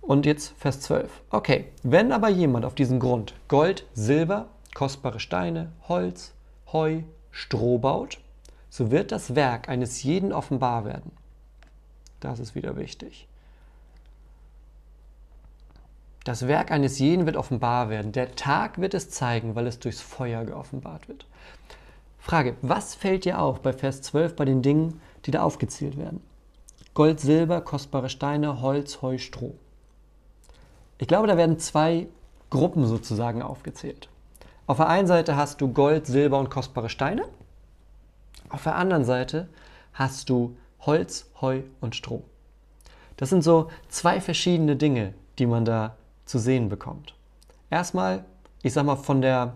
[0.00, 1.10] Und jetzt Vers 12.
[1.30, 6.32] Okay, wenn aber jemand auf diesen Grund Gold, Silber, kostbare Steine, Holz,
[6.72, 8.18] Heu, Stroh baut,
[8.70, 11.10] so wird das Werk eines jeden offenbar werden.
[12.24, 13.28] Das ist wieder wichtig.
[16.24, 18.12] Das Werk eines jeden wird offenbar werden.
[18.12, 21.26] Der Tag wird es zeigen, weil es durchs Feuer geoffenbart wird.
[22.18, 26.22] Frage, was fällt dir auf bei Vers 12 bei den Dingen, die da aufgezählt werden?
[26.94, 29.54] Gold, Silber, kostbare Steine, Holz, Heu, Stroh.
[30.96, 32.06] Ich glaube, da werden zwei
[32.48, 34.08] Gruppen sozusagen aufgezählt.
[34.66, 37.26] Auf der einen Seite hast du Gold, Silber und kostbare Steine.
[38.48, 39.50] Auf der anderen Seite
[39.92, 40.56] hast du
[40.86, 42.22] Holz, Heu und Stroh.
[43.16, 47.14] Das sind so zwei verschiedene Dinge, die man da zu sehen bekommt.
[47.70, 48.24] Erstmal,
[48.62, 49.54] ich sag mal, von der,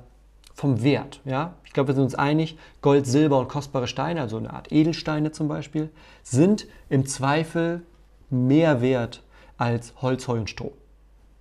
[0.54, 1.20] vom Wert.
[1.24, 1.54] Ja?
[1.64, 5.32] Ich glaube, wir sind uns einig, Gold, Silber und kostbare Steine, also eine Art Edelsteine
[5.32, 5.90] zum Beispiel,
[6.22, 7.82] sind im Zweifel
[8.30, 9.22] mehr wert
[9.56, 10.72] als Holz, Heu und Stroh.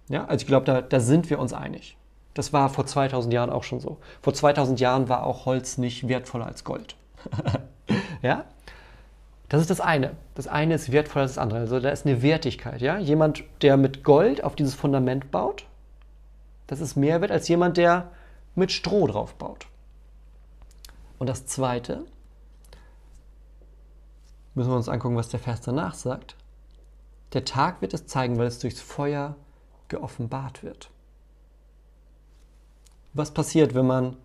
[0.10, 0.26] Ja?
[0.26, 1.98] Also ich glaube, da, da sind wir uns einig.
[2.34, 3.98] Das war vor 2000 Jahren auch schon so.
[4.22, 6.96] Vor 2000 Jahren war auch Holz nicht wertvoller als Gold.
[8.22, 8.46] ja?
[9.50, 10.16] Das ist das eine.
[10.36, 11.60] Das eine ist wertvoller als das andere.
[11.60, 12.82] Also da ist eine Wertigkeit.
[12.82, 12.98] Ja?
[12.98, 15.66] Jemand, der mit Gold auf dieses Fundament baut,
[16.68, 18.12] das ist mehr wert als jemand, der
[18.56, 19.68] mit Stroh drauf baut.
[21.18, 22.06] Und das zweite,
[24.54, 26.36] müssen wir uns angucken, was der Vers danach sagt.
[27.34, 29.36] Der Tag wird es zeigen, weil es durchs Feuer
[29.88, 30.90] geoffenbart wird.
[33.14, 34.18] Was passiert, wenn man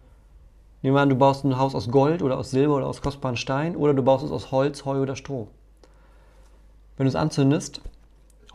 [0.82, 3.36] Nehmen wir an, du baust ein Haus aus Gold oder aus Silber oder aus kostbaren
[3.36, 5.48] Stein oder du baust es aus Holz, Heu oder Stroh.
[6.96, 7.80] Wenn du es anzündest,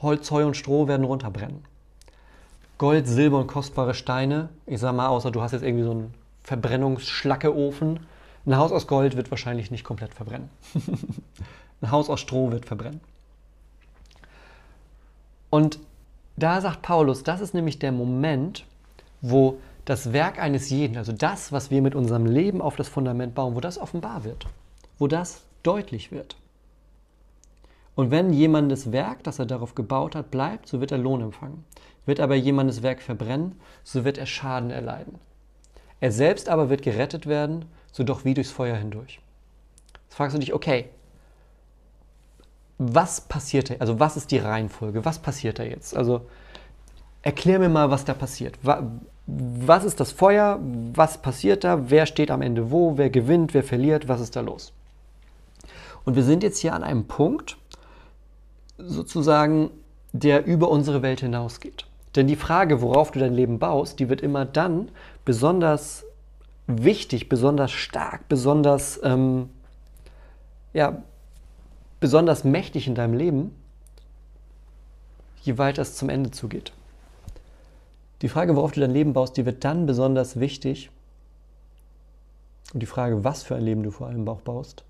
[0.02, 1.63] Holz, Heu und Stroh werden runterbrennen.
[2.78, 6.13] Gold, Silber und kostbare Steine, ich sag mal, außer du hast jetzt irgendwie so einen
[6.44, 8.02] Verbrennungsschlackeofen,
[8.46, 10.50] ein Haus aus Gold wird wahrscheinlich nicht komplett verbrennen.
[11.82, 13.02] ein Haus aus Stroh wird verbrennen.
[15.50, 15.80] Und
[16.36, 18.66] da sagt Paulus, das ist nämlich der Moment,
[19.22, 23.34] wo das Werk eines jeden, also das, was wir mit unserem Leben auf das Fundament
[23.34, 24.45] bauen, wo das offenbar wird,
[25.00, 26.36] wo das deutlich wird.
[27.95, 31.63] Und wenn jemandes Werk, das er darauf gebaut hat, bleibt, so wird er Lohn empfangen.
[32.06, 35.15] Wird aber jemandes Werk verbrennen, so wird er Schaden erleiden.
[36.02, 39.21] Er selbst aber wird gerettet werden, so doch wie durchs Feuer hindurch.
[40.04, 40.89] Jetzt fragst du dich, okay,
[42.78, 43.76] was passiert da?
[43.80, 45.06] Also was ist die Reihenfolge?
[45.06, 45.95] Was passiert da jetzt?
[45.95, 46.28] Also
[47.21, 48.60] erklär mir mal, was da passiert
[49.28, 50.60] was ist das Feuer,
[50.94, 54.42] was passiert da, wer steht am Ende wo, wer gewinnt, wer verliert, was ist da
[54.42, 54.72] los.
[56.06, 57.58] Und wir sind jetzt hier an einem Punkt,
[58.78, 59.70] sozusagen,
[60.13, 61.86] der über unsere Welt hinausgeht.
[62.16, 64.90] Denn die Frage, worauf du dein Leben baust, die wird immer dann
[65.26, 66.06] besonders
[66.66, 69.50] wichtig, besonders stark, besonders, ähm,
[70.74, 71.04] ja,
[72.00, 73.56] besonders mächtig in deinem Leben,
[75.42, 76.72] je weiter es zum Ende zugeht.
[78.21, 80.89] Die Frage, worauf du dein Leben baust, die wird dann besonders wichtig.
[82.73, 84.84] Und die Frage, was für ein Leben du vor allem auch baust,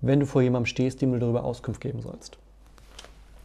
[0.00, 2.38] wenn du vor jemandem stehst, dem du darüber Auskunft geben sollst.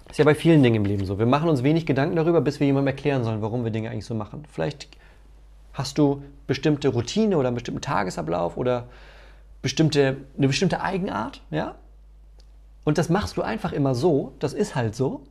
[0.10, 1.18] Ist ja bei vielen Dingen im Leben so.
[1.18, 4.06] Wir machen uns wenig Gedanken darüber, bis wir jemandem erklären sollen, warum wir Dinge eigentlich
[4.06, 4.44] so machen.
[4.52, 4.88] Vielleicht
[5.74, 8.88] hast du bestimmte Routine oder einen bestimmten Tagesablauf oder
[9.62, 11.76] bestimmte, eine bestimmte Eigenart, ja?
[12.84, 15.24] Und das machst du einfach immer so, das ist halt so,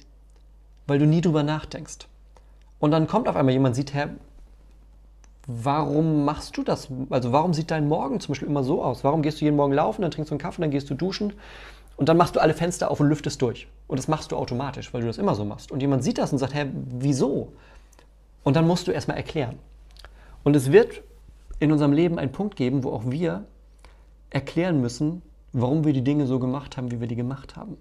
[0.87, 2.09] weil du nie drüber nachdenkst.
[2.83, 4.09] Und dann kommt auf einmal jemand, sieht, Herr,
[5.47, 6.89] warum machst du das?
[7.11, 9.05] Also warum sieht dein Morgen zum Beispiel immer so aus?
[9.05, 11.33] Warum gehst du jeden Morgen laufen, dann trinkst du einen Kaffee, dann gehst du duschen
[11.97, 13.69] und dann machst du alle Fenster auf und lüftest durch.
[13.87, 15.71] Und das machst du automatisch, weil du das immer so machst.
[15.71, 17.53] Und jemand sieht das und sagt, Herr, wieso?
[18.43, 19.61] Und dann musst du erstmal erklären.
[20.43, 21.03] Und es wird
[21.61, 23.45] in unserem Leben einen Punkt geben, wo auch wir
[24.31, 27.77] erklären müssen, warum wir die Dinge so gemacht haben, wie wir die gemacht haben.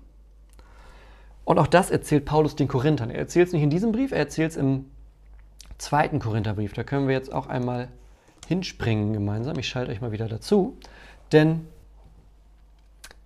[1.43, 3.09] Und auch das erzählt Paulus den Korinthern.
[3.09, 4.85] Er erzählt es nicht in diesem Brief, er erzählt es im
[5.77, 6.73] zweiten Korintherbrief.
[6.73, 7.89] Da können wir jetzt auch einmal
[8.47, 9.57] hinspringen gemeinsam.
[9.57, 10.77] Ich schalte euch mal wieder dazu.
[11.31, 11.67] Denn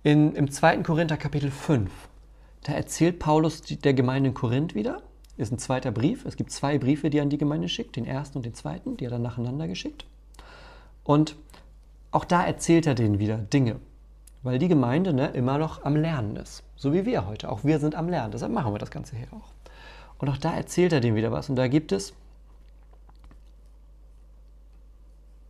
[0.02, 1.90] in, im zweiten Korinther Kapitel 5,
[2.62, 5.02] da erzählt Paulus der Gemeinde in Korinth wieder.
[5.36, 6.24] Ist ein zweiter Brief.
[6.24, 8.96] Es gibt zwei Briefe, die er an die Gemeinde schickt, den ersten und den zweiten,
[8.96, 10.06] die er dann nacheinander geschickt.
[11.04, 11.36] Und
[12.10, 13.76] auch da erzählt er denen wieder Dinge
[14.46, 16.62] weil die Gemeinde ne, immer noch am Lernen ist.
[16.76, 17.50] So wie wir heute.
[17.50, 18.30] Auch wir sind am Lernen.
[18.30, 19.50] Deshalb machen wir das Ganze hier auch.
[20.18, 21.50] Und auch da erzählt er dem wieder was.
[21.50, 22.14] Und da gibt es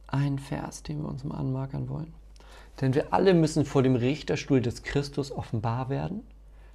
[0.06, 2.14] einen Vers, den wir uns mal anmarkern wollen.
[2.80, 6.22] Denn wir alle müssen vor dem Richterstuhl des Christus offenbar werden,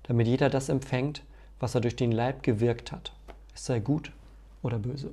[0.04, 1.24] damit jeder das empfängt,
[1.60, 3.14] was er durch den Leib gewirkt hat.
[3.56, 4.12] Es sei gut
[4.62, 5.12] oder böse.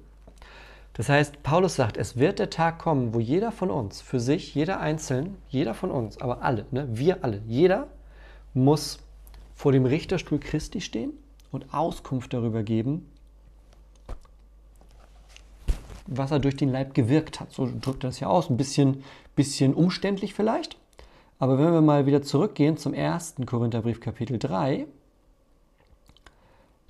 [0.98, 4.56] Das heißt, Paulus sagt, es wird der Tag kommen, wo jeder von uns, für sich,
[4.56, 7.87] jeder einzeln, jeder von uns, aber alle, ne, wir alle, jeder
[8.52, 8.98] muss
[9.54, 11.12] vor dem Richterstuhl Christi stehen
[11.52, 13.08] und Auskunft darüber geben,
[16.08, 17.52] was er durch den Leib gewirkt hat.
[17.52, 18.50] So drückt er das ja aus.
[18.50, 19.04] Ein bisschen,
[19.37, 20.78] bisschen umständlich vielleicht.
[21.38, 24.87] Aber wenn wir mal wieder zurückgehen zum ersten Korintherbrief Kapitel 3,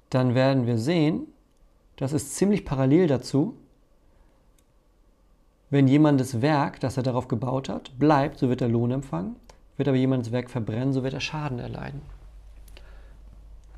[0.09, 1.27] dann werden wir sehen,
[1.97, 3.55] das ist ziemlich parallel dazu,
[5.71, 9.37] wenn jemandes Werk, das er darauf gebaut hat, bleibt, so wird er Lohn empfangen.
[9.77, 12.03] Wird aber jemandes Werk verbrennen, so wird er Schaden erleiden.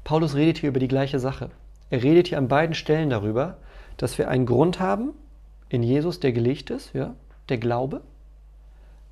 [0.04, 1.50] Paulus redet hier über die gleiche Sache.
[1.90, 3.58] Er redet hier an beiden Stellen darüber,
[3.96, 5.10] dass wir einen Grund haben
[5.68, 7.14] in Jesus, der gelegt ist, ja,
[7.48, 8.00] der Glaube.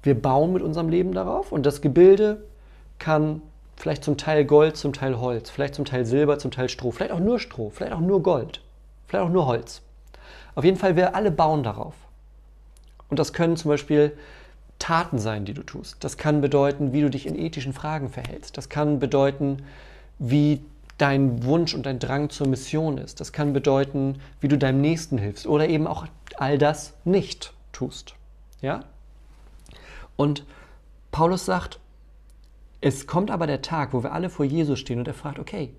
[0.02, 2.44] Wir bauen mit unserem Leben darauf und das Gebilde
[2.98, 3.42] kann
[3.76, 7.12] vielleicht zum Teil Gold, zum Teil Holz, vielleicht zum Teil Silber, zum Teil Stroh, vielleicht
[7.12, 8.62] auch nur Stroh, vielleicht auch nur Gold,
[9.06, 9.82] vielleicht auch nur Holz.
[10.54, 11.94] Auf jeden Fall, wir alle bauen darauf.
[13.08, 14.16] Und das können zum Beispiel
[14.78, 15.96] Taten sein, die du tust.
[16.00, 18.56] Das kann bedeuten, wie du dich in ethischen Fragen verhältst.
[18.56, 19.62] Das kann bedeuten,
[20.18, 20.60] wie
[20.98, 23.20] dein Wunsch und dein Drang zur Mission ist.
[23.20, 28.14] Das kann bedeuten, wie du deinem Nächsten hilfst oder eben auch all das nicht tust.
[28.60, 28.84] Ja?
[30.16, 30.44] Und
[31.12, 31.78] Paulus sagt,
[32.80, 35.72] es kommt aber der Tag, wo wir alle vor Jesus stehen und er fragt, okay,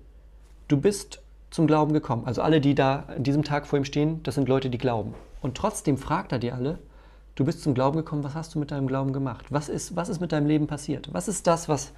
[0.68, 2.26] du bist zum Glauben gekommen.
[2.26, 5.14] Also alle, die da an diesem Tag vor ihm stehen, das sind Leute, die glauben.
[5.40, 6.78] Und trotzdem fragt er die alle,
[7.34, 9.46] Du bist zum Glauben gekommen, was hast du mit deinem Glauben gemacht?
[9.50, 11.12] Was ist, was ist mit deinem Leben passiert?
[11.12, 11.92] Was ist das, was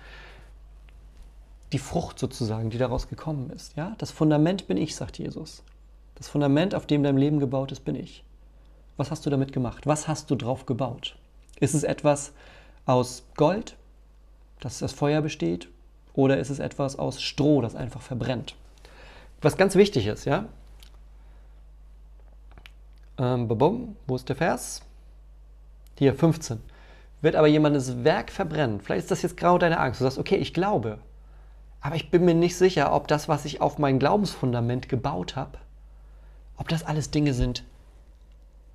[1.73, 3.77] die Frucht sozusagen, die daraus gekommen ist?
[3.77, 3.95] Ja?
[3.99, 5.63] Das Fundament bin ich, sagt Jesus.
[6.15, 8.25] Das Fundament, auf dem dein Leben gebaut ist, bin ich.
[8.97, 9.87] Was hast du damit gemacht?
[9.87, 11.17] Was hast du drauf gebaut?
[11.59, 12.33] Ist es etwas
[12.85, 13.77] aus Gold,
[14.61, 15.69] dass das Feuer besteht?
[16.15, 18.55] Oder ist es etwas aus Stroh, das einfach verbrennt?
[19.41, 20.47] Was ganz wichtig ist, ja?
[23.19, 24.83] Ähm, wo ist der Vers?
[25.99, 26.61] Hier 15.
[27.21, 28.81] Wird aber jemandes Werk verbrennen.
[28.81, 30.01] Vielleicht ist das jetzt grau deine Angst.
[30.01, 30.99] Du sagst, okay, ich glaube.
[31.81, 35.59] Aber ich bin mir nicht sicher, ob das, was ich auf mein Glaubensfundament gebaut habe,
[36.57, 37.65] ob das alles Dinge sind,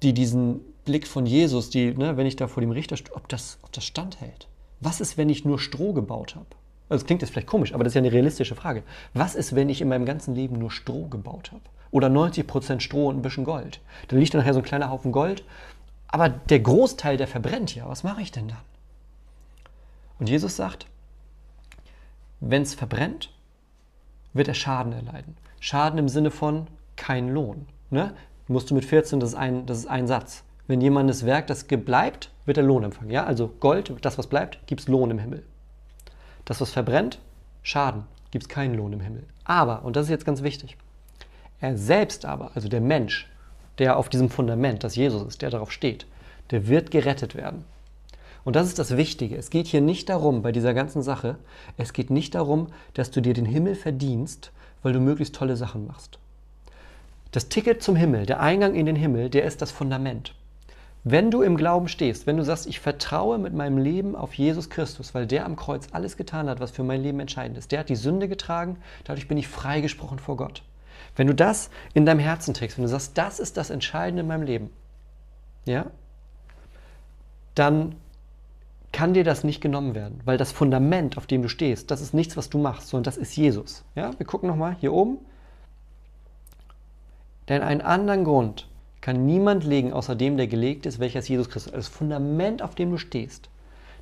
[0.03, 3.59] die diesen Blick von Jesus, die, ne, wenn ich da vor dem Richter ob das,
[3.63, 4.47] ob das standhält.
[4.79, 6.47] Was ist, wenn ich nur Stroh gebaut habe?
[6.89, 8.83] Also das klingt jetzt vielleicht komisch, aber das ist ja eine realistische Frage.
[9.13, 11.63] Was ist, wenn ich in meinem ganzen Leben nur Stroh gebaut habe?
[11.91, 13.81] Oder 90% Stroh und ein bisschen Gold?
[14.07, 15.43] Dann liegt da nachher so ein kleiner Haufen Gold
[16.07, 17.87] aber der Großteil, der verbrennt ja.
[17.87, 18.57] Was mache ich denn dann?
[20.19, 20.87] Und Jesus sagt,
[22.39, 23.31] wenn es verbrennt,
[24.33, 25.37] wird er Schaden erleiden.
[25.59, 27.67] Schaden im Sinne von kein Lohn.
[27.89, 28.13] Ne?
[28.47, 30.43] Musst du mit 14, das ist, ein, das ist ein Satz.
[30.67, 33.11] Wenn jemandes Werk, das bleibt, wird er Lohn empfangen.
[33.11, 33.25] Ja?
[33.25, 35.43] Also Gold, das was bleibt, gibt es Lohn im Himmel.
[36.45, 37.19] Das was verbrennt,
[37.63, 39.25] Schaden, gibt es keinen Lohn im Himmel.
[39.43, 40.77] Aber, und das ist jetzt ganz wichtig,
[41.59, 43.27] er selbst aber, also der Mensch,
[43.79, 46.05] der auf diesem Fundament, das Jesus ist, der darauf steht,
[46.51, 47.65] der wird gerettet werden.
[48.43, 49.35] Und das ist das Wichtige.
[49.35, 51.37] Es geht hier nicht darum, bei dieser ganzen Sache,
[51.75, 54.51] es geht nicht darum, dass du dir den Himmel verdienst,
[54.83, 56.19] weil du möglichst tolle Sachen machst.
[57.31, 60.33] Das Ticket zum Himmel, der Eingang in den Himmel, der ist das Fundament.
[61.03, 64.69] Wenn du im Glauben stehst, wenn du sagst, ich vertraue mit meinem Leben auf Jesus
[64.69, 67.71] Christus, weil der am Kreuz alles getan hat, was für mein Leben entscheidend ist.
[67.71, 70.63] Der hat die Sünde getragen, dadurch bin ich freigesprochen vor Gott.
[71.17, 74.27] Wenn du das in deinem Herzen trägst, wenn du sagst, das ist das Entscheidende in
[74.27, 74.69] meinem Leben,
[75.65, 75.87] ja,
[77.55, 77.95] dann
[78.93, 82.13] kann dir das nicht genommen werden, weil das Fundament, auf dem du stehst, das ist
[82.13, 83.83] nichts, was du machst, sondern das ist Jesus.
[83.95, 85.17] Ja, wir gucken nochmal hier oben.
[87.49, 88.67] Denn einen anderen Grund
[89.01, 91.73] kann niemand legen, außer dem, der gelegt ist, welcher ist Jesus Christus.
[91.73, 93.49] Das Fundament, auf dem du stehst,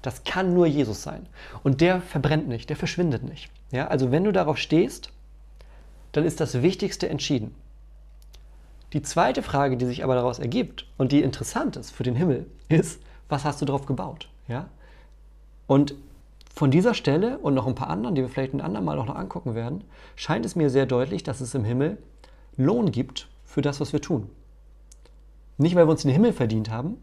[0.02, 1.28] das kann nur Jesus sein.
[1.64, 3.50] Und der verbrennt nicht, der verschwindet nicht.
[3.72, 5.12] Ja, also wenn du darauf stehst,
[6.16, 7.54] dann ist das Wichtigste entschieden.
[8.94, 12.46] Die zweite Frage, die sich aber daraus ergibt und die interessant ist für den Himmel,
[12.70, 14.30] ist, was hast du darauf gebaut?
[14.48, 14.70] Ja?
[15.68, 15.96] Und
[16.54, 19.18] von dieser Stelle und noch ein paar anderen, die wir vielleicht ein andermal auch noch
[19.18, 19.84] angucken werden,
[20.16, 21.98] scheint es mir sehr deutlich, dass es im Himmel
[22.56, 24.30] Lohn gibt für das, was wir tun.
[25.58, 26.96] Nicht, weil wir uns den Himmel verdient haben,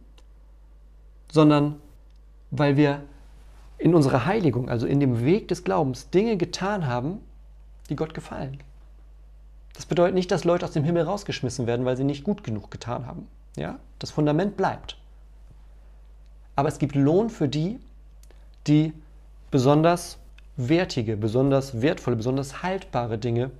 [1.30, 1.76] sondern
[2.50, 3.02] weil wir
[3.76, 7.20] in unserer Heiligung, also in dem Weg des Glaubens, Dinge getan haben,
[7.90, 8.62] die Gott gefallen.
[9.74, 12.70] Das bedeutet nicht, dass Leute aus dem Himmel rausgeschmissen werden, weil sie nicht gut genug
[12.70, 13.26] getan haben.
[13.56, 13.78] Ja?
[13.98, 14.98] Das Fundament bleibt.
[16.56, 17.78] Aber es gibt Lohn für die,
[18.66, 18.92] die
[19.50, 20.18] besonders
[20.56, 23.50] wertige, besonders wertvolle, besonders haltbare Dinge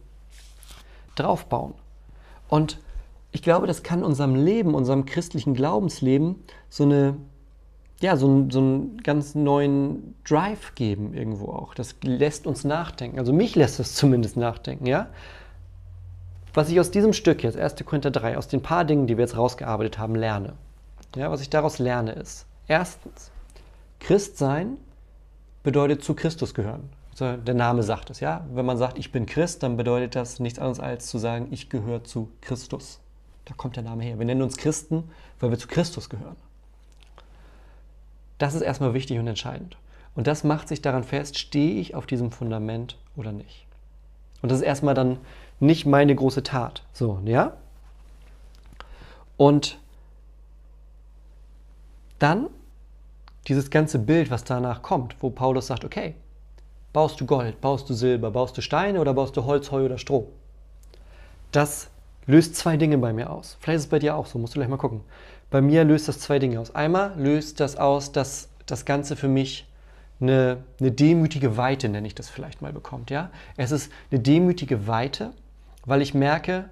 [1.15, 1.75] draufbauen.
[2.49, 2.79] Und
[3.31, 6.37] ich glaube, das kann unserem Leben, unserem christlichen Glaubensleben
[6.69, 7.17] so eine
[8.01, 11.73] ja, so, so einen ganz neuen Drive geben irgendwo auch.
[11.73, 13.21] Das lässt uns nachdenken.
[13.21, 15.07] Also mich lässt es zumindest nachdenken, ja
[16.55, 17.77] was ich aus diesem Stück jetzt, 1.
[17.85, 20.55] Korinther 3, aus den paar Dingen, die wir jetzt rausgearbeitet haben, lerne.
[21.17, 23.31] Ja, was ich daraus lerne ist, erstens,
[24.01, 24.79] Christ sein
[25.63, 26.89] bedeutet zu Christus gehören.
[27.11, 28.47] Das So, der Name sagt es, ja.
[28.53, 31.69] Wenn man sagt, ich bin Christ, dann bedeutet das nichts anderes als zu sagen, ich
[31.69, 33.01] gehöre zu Christus.
[33.45, 34.19] Da kommt der Name her.
[34.19, 36.37] Wir nennen uns Christen, weil wir zu Christus gehören.
[38.39, 39.77] Das ist erstmal wichtig und entscheidend.
[40.15, 43.67] Und das macht sich daran fest, stehe ich auf diesem Fundament oder nicht.
[44.43, 45.19] Und das ist erstmal dann
[45.63, 46.83] nicht meine große Tat.
[46.93, 47.57] So, ja?
[49.37, 49.79] Und
[52.19, 52.49] dann
[53.49, 56.15] dieses ganze Bild, was danach kommt, wo Paulus sagt, okay,
[56.93, 59.99] baust du Gold, baust du Silber, baust du Steine oder baust du Holz, Heu oder
[59.99, 60.29] Stroh?
[61.51, 61.89] Das
[62.27, 63.57] löst zwei Dinge bei mir aus.
[63.61, 65.01] Vielleicht ist es bei dir auch so, musst du gleich mal gucken.
[65.51, 66.75] Bei mir löst das zwei Dinge aus.
[66.75, 69.67] Einmal löst das aus, dass das Ganze für mich
[70.21, 73.11] eine, eine demütige Weite, nenne ich das vielleicht mal, bekommt.
[73.11, 73.31] Ja?
[73.57, 75.33] Es ist eine demütige Weite,
[75.85, 76.71] weil ich merke,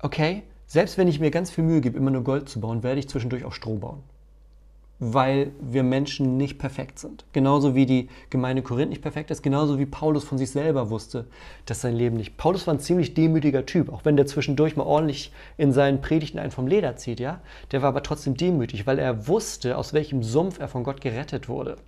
[0.00, 3.00] okay, selbst wenn ich mir ganz viel Mühe gebe, immer nur Gold zu bauen, werde
[3.00, 4.02] ich zwischendurch auch Stroh bauen
[5.04, 7.24] weil wir Menschen nicht perfekt sind.
[7.32, 11.26] Genauso wie die Gemeinde Korinth nicht perfekt ist, genauso wie Paulus von sich selber wusste,
[11.66, 12.36] dass sein Leben nicht.
[12.36, 16.38] Paulus war ein ziemlich demütiger Typ, auch wenn der zwischendurch mal ordentlich in seinen Predigten
[16.38, 17.40] einen vom Leder zieht, ja.
[17.72, 21.48] Der war aber trotzdem demütig, weil er wusste, aus welchem Sumpf er von Gott gerettet
[21.48, 21.78] wurde.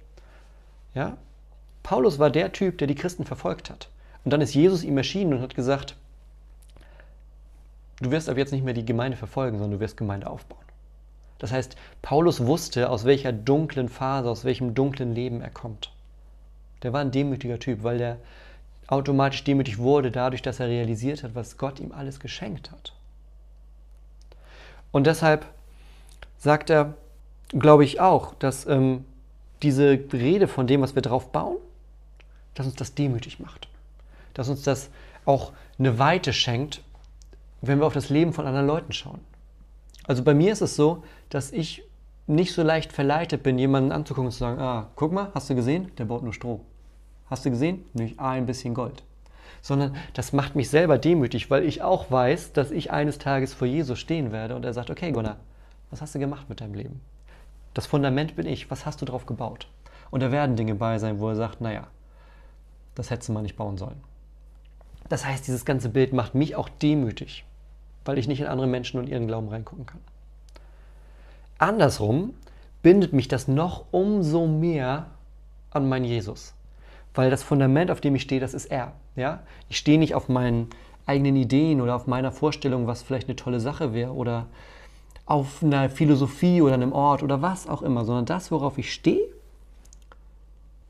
[0.93, 1.17] Ja?
[1.85, 3.91] Paulus war der Typ, der die Christen verfolgt hat.
[4.25, 5.95] Und dann ist Jesus ihm erschienen und hat gesagt,
[8.01, 10.65] du wirst ab jetzt nicht mehr die Gemeinde verfolgen, sondern du wirst Gemeinde aufbauen.
[11.39, 15.93] Das heißt, Paulus wusste, aus welcher dunklen Phase, aus welchem dunklen Leben er kommt.
[16.83, 18.19] Der war ein demütiger Typ, weil der
[18.87, 22.95] automatisch demütig wurde, dadurch, dass er realisiert hat, was Gott ihm alles geschenkt hat.
[24.93, 25.47] Und deshalb
[26.39, 26.95] sagt er,
[27.49, 29.05] glaube ich auch, dass ähm,
[29.63, 31.57] diese Rede von dem, was wir drauf bauen,
[32.55, 33.69] dass uns das demütig macht.
[34.35, 34.91] Dass uns das
[35.25, 36.83] auch eine Weite schenkt,
[37.67, 39.21] wenn wir auf das Leben von anderen Leuten schauen.
[40.07, 41.83] Also bei mir ist es so, dass ich
[42.27, 45.55] nicht so leicht verleitet bin, jemanden anzugucken und zu sagen, ah, guck mal, hast du
[45.55, 45.91] gesehen?
[45.99, 46.61] Der baut nur Stroh.
[47.27, 47.85] Hast du gesehen?
[47.93, 49.03] Nicht ein bisschen Gold.
[49.63, 53.67] Sondern das macht mich selber demütig, weil ich auch weiß, dass ich eines Tages vor
[53.67, 55.37] Jesus stehen werde und er sagt, okay, Gunnar,
[55.91, 57.01] was hast du gemacht mit deinem Leben?
[57.73, 59.69] Das Fundament bin ich, was hast du drauf gebaut?
[60.11, 61.89] Und da werden Dinge bei sein, wo er sagt, naja,
[62.95, 64.01] das hättest du mal nicht bauen sollen.
[65.09, 67.45] Das heißt, dieses ganze Bild macht mich auch demütig
[68.05, 70.01] weil ich nicht in andere Menschen und ihren Glauben reingucken kann.
[71.59, 72.35] Andersrum
[72.83, 75.07] bindet mich das noch umso mehr
[75.71, 76.55] an meinen Jesus,
[77.15, 78.93] weil das Fundament, auf dem ich stehe, das ist er.
[79.17, 79.43] Ja?
[79.69, 80.69] Ich stehe nicht auf meinen
[81.07, 84.47] eigenen Ideen oder auf meiner Vorstellung, was vielleicht eine tolle Sache wäre oder
[85.27, 89.27] auf einer Philosophie oder einem Ort oder was auch immer, sondern das, worauf ich stehe,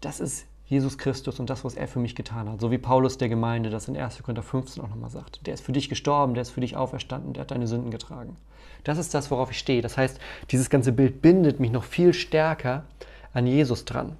[0.01, 2.61] das ist Jesus Christus und das, was er für mich getan hat.
[2.61, 4.23] So wie Paulus der Gemeinde das in 1.
[4.23, 5.47] Korinther 15 auch nochmal sagt.
[5.47, 8.37] Der ist für dich gestorben, der ist für dich auferstanden, der hat deine Sünden getragen.
[8.83, 9.83] Das ist das, worauf ich stehe.
[9.83, 10.19] Das heißt,
[10.51, 12.85] dieses ganze Bild bindet mich noch viel stärker
[13.33, 14.17] an Jesus dran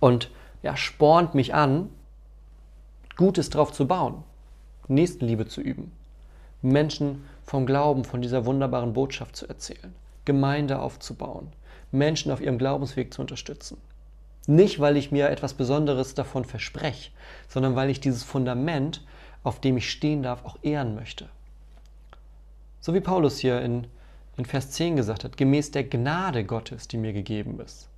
[0.00, 0.30] und
[0.62, 1.90] ja, spornt mich an,
[3.16, 4.24] Gutes drauf zu bauen,
[4.88, 5.92] Nächstenliebe zu üben,
[6.60, 9.94] Menschen vom Glauben, von dieser wunderbaren Botschaft zu erzählen,
[10.24, 11.48] Gemeinde aufzubauen,
[11.92, 13.76] Menschen auf ihrem Glaubensweg zu unterstützen.
[14.46, 17.10] Nicht, weil ich mir etwas Besonderes davon verspreche,
[17.48, 19.04] sondern weil ich dieses Fundament,
[19.44, 21.28] auf dem ich stehen darf, auch ehren möchte.
[22.80, 23.86] So wie Paulus hier in,
[24.36, 27.88] in Vers 10 gesagt hat, gemäß der Gnade Gottes, die mir gegeben ist.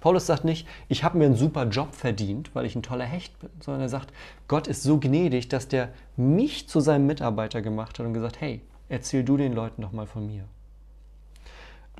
[0.00, 3.38] Paulus sagt nicht, ich habe mir einen super Job verdient, weil ich ein toller Hecht
[3.38, 4.12] bin, sondern er sagt,
[4.48, 8.62] Gott ist so gnädig, dass der mich zu seinem Mitarbeiter gemacht hat und gesagt, hey,
[8.88, 10.44] erzähl du den Leuten doch mal von mir.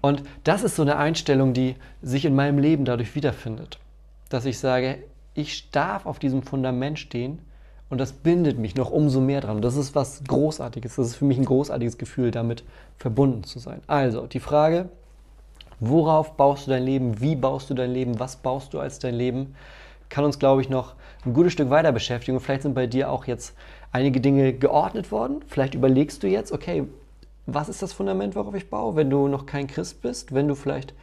[0.01, 3.79] Und das ist so eine Einstellung, die sich in meinem Leben dadurch wiederfindet.
[4.29, 4.99] Dass ich sage,
[5.35, 7.41] ich darf auf diesem Fundament stehen
[7.89, 9.63] und das bindet mich noch umso mehr dran.
[9.63, 10.97] Das ist was Großartiges.
[10.97, 12.65] Das ist für mich ein großartiges Gefühl, damit
[12.97, 13.81] verbunden zu sein.
[13.87, 14.89] Also die Frage,
[15.81, 17.21] worauf baust du dein Leben?
[17.21, 18.21] Wie baust du dein Leben?
[18.21, 19.55] Was baust du als dein Leben?
[20.09, 22.37] Kann uns, glaube ich, noch ein gutes Stück weiter beschäftigen.
[22.37, 23.55] Und vielleicht sind bei dir auch jetzt
[23.93, 25.45] einige Dinge geordnet worden.
[25.49, 26.85] Vielleicht überlegst du jetzt, okay,
[27.55, 30.55] was ist das Fundament, worauf ich baue, wenn du noch kein Christ bist, wenn du
[30.55, 30.95] vielleicht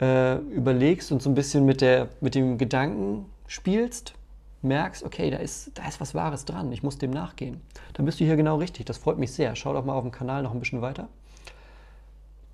[0.00, 4.14] äh, überlegst und so ein bisschen mit, der, mit dem Gedanken spielst,
[4.62, 7.60] merkst, okay, da ist, da ist was Wahres dran, ich muss dem nachgehen,
[7.94, 8.86] dann bist du hier genau richtig.
[8.86, 9.54] Das freut mich sehr.
[9.56, 11.08] Schau doch mal auf dem Kanal noch ein bisschen weiter.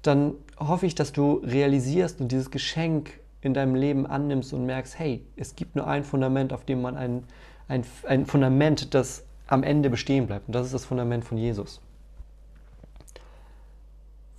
[0.03, 4.99] Dann hoffe ich, dass du realisierst und dieses Geschenk in deinem Leben annimmst und merkst,
[4.99, 7.25] hey, es gibt nur ein Fundament, auf dem man ein,
[7.69, 10.49] ein, ein Fundament, das am Ende bestehen bleibt.
[10.49, 11.81] Und das ist das Fundament von Jesus.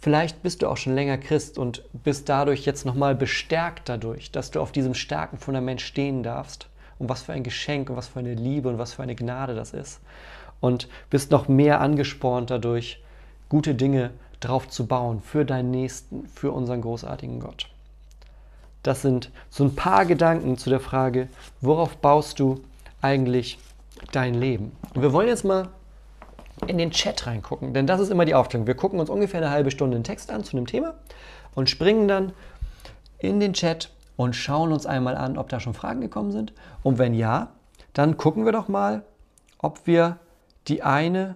[0.03, 4.51] Vielleicht bist du auch schon länger Christ und bist dadurch jetzt nochmal bestärkt dadurch, dass
[4.51, 6.67] du auf diesem starken Fundament stehen darfst.
[6.99, 9.55] Und was für ein Geschenk und was für eine Liebe und was für eine Gnade
[9.55, 10.01] das ist.
[10.59, 13.01] Und bist noch mehr angespornt dadurch,
[13.47, 14.09] gute Dinge
[14.41, 17.69] drauf zu bauen für deinen Nächsten, für unseren großartigen Gott.
[18.83, 21.29] Das sind so ein paar Gedanken zu der Frage,
[21.61, 22.59] worauf baust du
[23.01, 23.57] eigentlich
[24.11, 24.73] dein Leben?
[24.93, 25.69] Und wir wollen jetzt mal
[26.67, 28.67] in den Chat reingucken, denn das ist immer die Aufteilung.
[28.67, 30.95] Wir gucken uns ungefähr eine halbe Stunde einen Text an zu einem Thema
[31.55, 32.33] und springen dann
[33.19, 36.53] in den Chat und schauen uns einmal an, ob da schon Fragen gekommen sind.
[36.83, 37.49] Und wenn ja,
[37.93, 39.03] dann gucken wir doch mal,
[39.59, 40.17] ob wir
[40.67, 41.35] die eine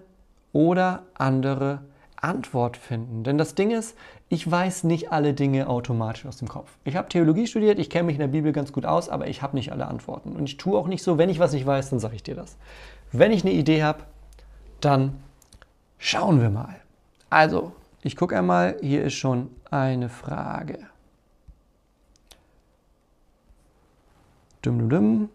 [0.52, 1.80] oder andere
[2.16, 3.24] Antwort finden.
[3.24, 3.96] Denn das Ding ist,
[4.28, 6.70] ich weiß nicht alle Dinge automatisch aus dem Kopf.
[6.84, 9.42] Ich habe Theologie studiert, ich kenne mich in der Bibel ganz gut aus, aber ich
[9.42, 10.36] habe nicht alle Antworten.
[10.36, 12.34] Und ich tue auch nicht so, wenn ich was nicht weiß, dann sage ich dir
[12.34, 12.56] das.
[13.12, 14.04] Wenn ich eine Idee habe,
[14.80, 15.18] dann
[15.98, 16.80] schauen wir mal.
[17.30, 17.72] Also,
[18.02, 20.78] ich gucke einmal, hier ist schon eine Frage.
[24.62, 25.28] Dum, dum, dum.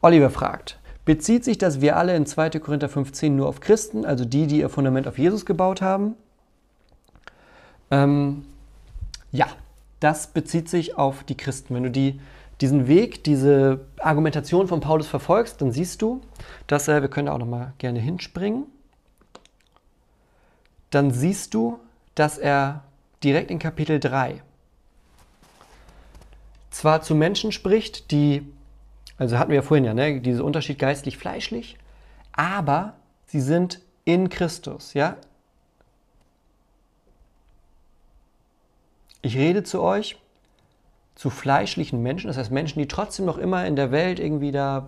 [0.00, 2.50] Oliver fragt, bezieht sich das wir alle in 2.
[2.60, 6.14] Korinther 15 nur auf Christen, also die, die ihr Fundament auf Jesus gebaut haben?
[7.90, 8.44] Ähm,
[9.32, 9.46] ja,
[10.00, 11.74] das bezieht sich auf die Christen.
[11.74, 12.20] Wenn du die,
[12.60, 16.20] diesen Weg, diese Argumentation von Paulus verfolgst, dann siehst du,
[16.66, 18.66] dass er, wir können da auch noch mal gerne hinspringen,
[20.90, 21.78] dann siehst du,
[22.14, 22.84] dass er
[23.22, 24.42] direkt in Kapitel 3
[26.70, 28.46] zwar zu Menschen spricht, die
[29.18, 31.76] also hatten wir ja vorhin ja, ne, dieser Unterschied geistlich-fleischlich,
[32.32, 32.94] aber
[33.26, 35.16] sie sind in Christus, ja.
[39.20, 40.20] Ich rede zu euch,
[41.18, 44.86] zu fleischlichen Menschen, das heißt Menschen, die trotzdem noch immer in der Welt irgendwie da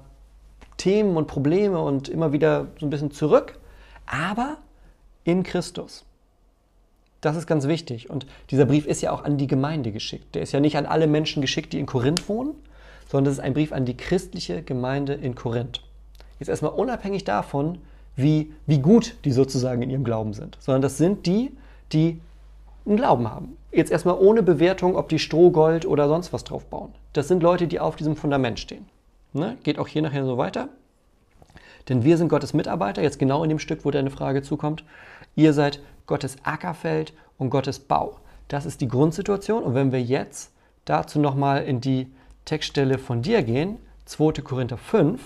[0.77, 3.59] Themen und Probleme und immer wieder so ein bisschen zurück,
[4.07, 4.59] aber
[5.25, 6.05] in Christus.
[7.21, 8.11] Das ist ganz wichtig.
[8.11, 10.37] Und dieser Brief ist ja auch an die Gemeinde geschickt.
[10.37, 12.55] Der ist ja nicht an alle Menschen geschickt, die in Korinth wohnen,
[13.09, 15.83] sondern das ist ein Brief an die christliche Gemeinde in Korinth.
[16.39, 17.79] Jetzt erstmal unabhängig davon,
[18.15, 21.51] wie, wie gut die sozusagen in ihrem Glauben sind, sondern das sind die,
[21.93, 22.21] die
[22.87, 23.57] einen Glauben haben.
[23.73, 26.93] Jetzt erstmal ohne Bewertung, ob die Stroh, Gold oder sonst was drauf bauen.
[27.13, 28.87] Das sind Leute, die auf diesem Fundament stehen.
[29.33, 29.57] Ne?
[29.63, 30.69] Geht auch hier nachher so weiter.
[31.89, 34.85] Denn wir sind Gottes Mitarbeiter, jetzt genau in dem Stück, wo deine Frage zukommt.
[35.35, 38.19] Ihr seid Gottes Ackerfeld und Gottes Bau.
[38.49, 39.63] Das ist die Grundsituation.
[39.63, 40.53] Und wenn wir jetzt
[40.85, 42.09] dazu nochmal in die
[42.45, 44.43] Textstelle von dir gehen, 2.
[44.43, 45.21] Korinther 5,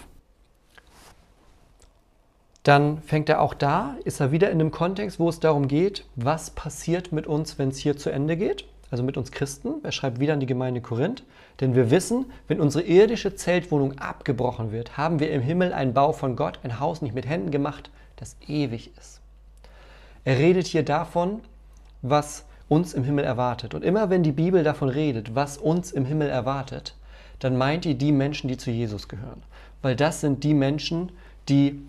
[2.65, 6.05] dann fängt er auch da, ist er wieder in einem Kontext, wo es darum geht,
[6.17, 9.75] was passiert mit uns, wenn es hier zu Ende geht, also mit uns Christen.
[9.83, 11.25] Er schreibt wieder an die Gemeinde Korinth,
[11.61, 16.13] denn wir wissen, wenn unsere irdische Zeltwohnung abgebrochen wird, haben wir im Himmel einen Bau
[16.13, 19.21] von Gott, ein Haus nicht mit Händen gemacht, das ewig ist.
[20.25, 21.41] Er redet hier davon,
[22.01, 23.75] was uns im Himmel erwartet.
[23.75, 26.95] Und immer wenn die Bibel davon redet, was uns im Himmel erwartet,
[27.41, 29.43] dann meint ihr die Menschen, die zu Jesus gehören.
[29.83, 31.13] Weil das sind die Menschen,
[31.51, 31.83] die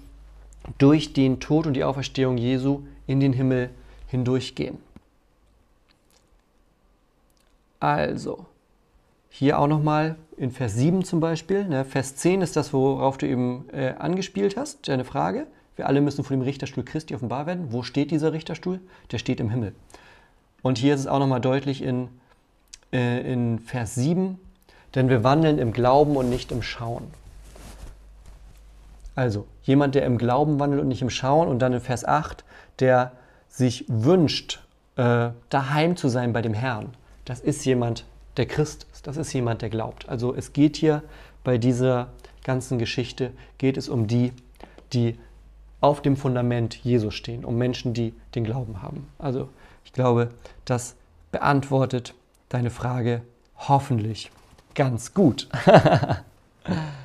[0.77, 3.69] durch den Tod und die Auferstehung Jesu in den Himmel
[4.07, 4.77] hindurchgehen.
[7.79, 8.45] Also,
[9.29, 11.65] hier auch nochmal in Vers 7 zum Beispiel.
[11.65, 15.47] Ne, Vers 10 ist das, worauf du eben äh, angespielt hast, deine Frage.
[15.75, 17.71] Wir alle müssen vor dem Richterstuhl Christi offenbar werden.
[17.71, 18.79] Wo steht dieser Richterstuhl?
[19.11, 19.75] Der steht im Himmel.
[20.61, 22.07] Und hier ist es auch nochmal deutlich in,
[22.91, 24.39] äh, in Vers 7,
[24.95, 27.03] denn wir wandeln im Glauben und nicht im Schauen.
[29.15, 32.43] Also, jemand, der im Glauben wandelt und nicht im Schauen, und dann in Vers 8,
[32.79, 33.11] der
[33.49, 34.61] sich wünscht,
[34.95, 36.93] äh, daheim zu sein bei dem Herrn,
[37.25, 38.05] das ist jemand,
[38.37, 40.07] der Christ ist, das ist jemand, der glaubt.
[40.07, 41.03] Also es geht hier
[41.43, 42.07] bei dieser
[42.43, 44.31] ganzen Geschichte, geht es um die,
[44.93, 45.17] die
[45.81, 49.07] auf dem Fundament Jesus stehen, um Menschen, die den Glauben haben.
[49.19, 49.49] Also
[49.83, 50.29] ich glaube,
[50.65, 50.95] das
[51.31, 52.13] beantwortet
[52.49, 53.21] deine Frage
[53.57, 54.31] hoffentlich
[54.75, 55.47] ganz gut.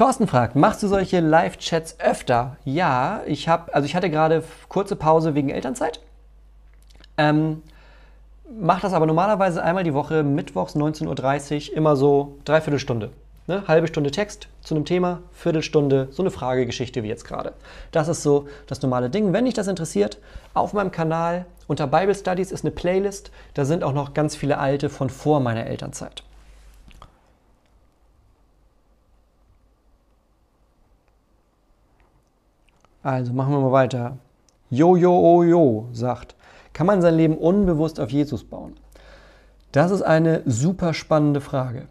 [0.00, 2.56] Thorsten fragt, machst du solche Live-Chats öfter?
[2.64, 6.00] Ja, ich habe, also ich hatte gerade kurze Pause wegen Elternzeit.
[7.18, 7.62] Ähm,
[8.58, 13.10] mache das aber normalerweise einmal die Woche, mittwochs 19.30 Uhr, immer so dreiviertel Stunde.
[13.46, 13.64] Ne?
[13.68, 17.52] Halbe Stunde Text zu einem Thema, Viertelstunde, so eine Fragegeschichte wie jetzt gerade.
[17.92, 19.34] Das ist so das normale Ding.
[19.34, 20.16] Wenn dich das interessiert,
[20.54, 23.30] auf meinem Kanal unter Bible Studies ist eine Playlist.
[23.52, 26.22] Da sind auch noch ganz viele alte von vor meiner Elternzeit.
[33.02, 34.18] Also machen wir mal weiter.
[34.70, 36.34] Jojo, oh jo, sagt,
[36.72, 38.74] kann man sein Leben unbewusst auf Jesus bauen?
[39.72, 41.86] Das ist eine super spannende Frage.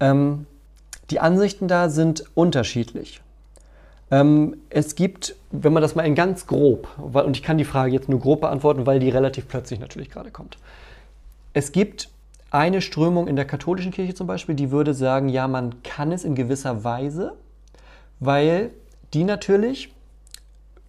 [0.00, 0.46] Ähm,
[1.10, 3.22] die Ansichten da sind unterschiedlich.
[4.10, 7.64] Ähm, es gibt, wenn man das mal in ganz grob, weil, und ich kann die
[7.64, 10.58] Frage jetzt nur grob beantworten, weil die relativ plötzlich natürlich gerade kommt.
[11.52, 12.10] Es gibt
[12.50, 16.24] eine Strömung in der katholischen Kirche zum Beispiel, die würde sagen, ja, man kann es
[16.24, 17.34] in gewisser Weise,
[18.20, 18.70] weil
[19.14, 19.94] die natürlich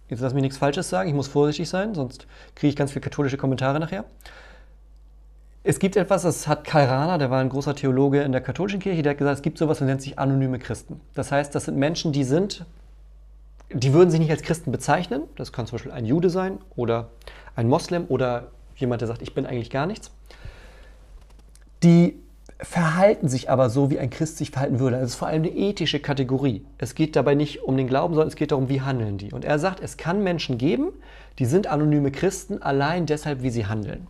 [0.08, 3.02] jetzt lass mich nichts Falsches sagen, ich muss vorsichtig sein, sonst kriege ich ganz viele
[3.02, 4.04] katholische Kommentare nachher.
[5.62, 8.78] Es gibt etwas, das hat Karl Rahner, der war ein großer Theologe in der katholischen
[8.78, 11.00] Kirche, der hat gesagt, es gibt sowas, das nennt sich anonyme Christen.
[11.14, 12.64] Das heißt, das sind Menschen, die sind,
[13.72, 15.22] die würden sich nicht als Christen bezeichnen.
[15.34, 17.08] Das kann zum Beispiel ein Jude sein oder
[17.56, 20.12] ein Moslem oder jemand, der sagt, ich bin eigentlich gar nichts.
[21.82, 22.16] Die
[22.58, 24.98] verhalten sich aber so, wie ein Christ sich verhalten würde.
[24.98, 26.64] Das ist vor allem eine ethische Kategorie.
[26.78, 29.32] Es geht dabei nicht um den Glauben, sondern es geht darum, wie handeln die.
[29.32, 30.88] Und er sagt, es kann Menschen geben,
[31.38, 34.06] die sind anonyme Christen, allein deshalb, wie sie handeln.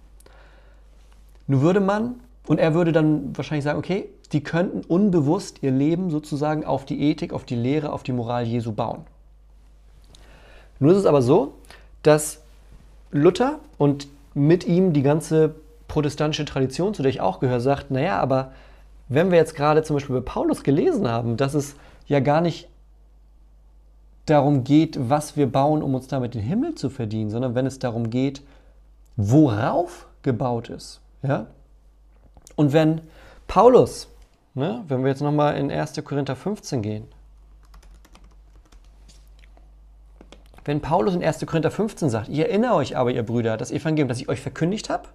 [1.49, 6.11] Nun würde man, und er würde dann wahrscheinlich sagen, okay, die könnten unbewusst ihr Leben
[6.11, 9.05] sozusagen auf die Ethik, auf die Lehre, auf die Moral Jesu bauen.
[10.79, 11.55] Nur ist es aber so,
[12.03, 12.43] dass
[13.11, 15.55] Luther und mit ihm die ganze
[15.89, 18.53] protestantische Tradition, zu der ich auch gehöre, sagt, naja, aber
[19.09, 21.77] wenn wir jetzt gerade zum Beispiel bei Paulus gelesen haben, dass es
[22.07, 22.69] ja gar nicht
[24.27, 27.79] darum geht, was wir bauen, um uns damit den Himmel zu verdienen, sondern wenn es
[27.79, 28.43] darum geht,
[29.17, 31.01] worauf gebaut ist.
[31.23, 31.47] Ja?
[32.57, 33.01] Und wenn
[33.47, 34.09] Paulus,
[34.55, 36.03] ne, wenn wir jetzt nochmal in 1.
[36.05, 37.05] Korinther 15 gehen,
[40.65, 41.47] wenn Paulus in 1.
[41.47, 44.91] Korinther 15 sagt, ich erinnere euch aber, ihr Brüder, das Evangelium, das ich euch verkündigt
[44.91, 45.09] habe,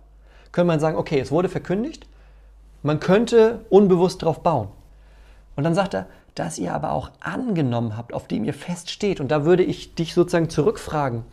[0.52, 2.08] könnte man sagen, okay, es wurde verkündigt,
[2.84, 4.70] man könnte unbewusst darauf bauen.
[5.56, 9.20] Und dann sagt er, dass ihr aber auch angenommen habt, auf dem ihr feststeht.
[9.20, 11.24] Und da würde ich dich sozusagen zurückfragen,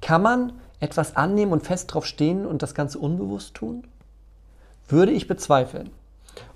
[0.00, 3.84] kann man etwas annehmen und fest drauf stehen und das Ganze unbewusst tun?
[4.88, 5.90] Würde ich bezweifeln.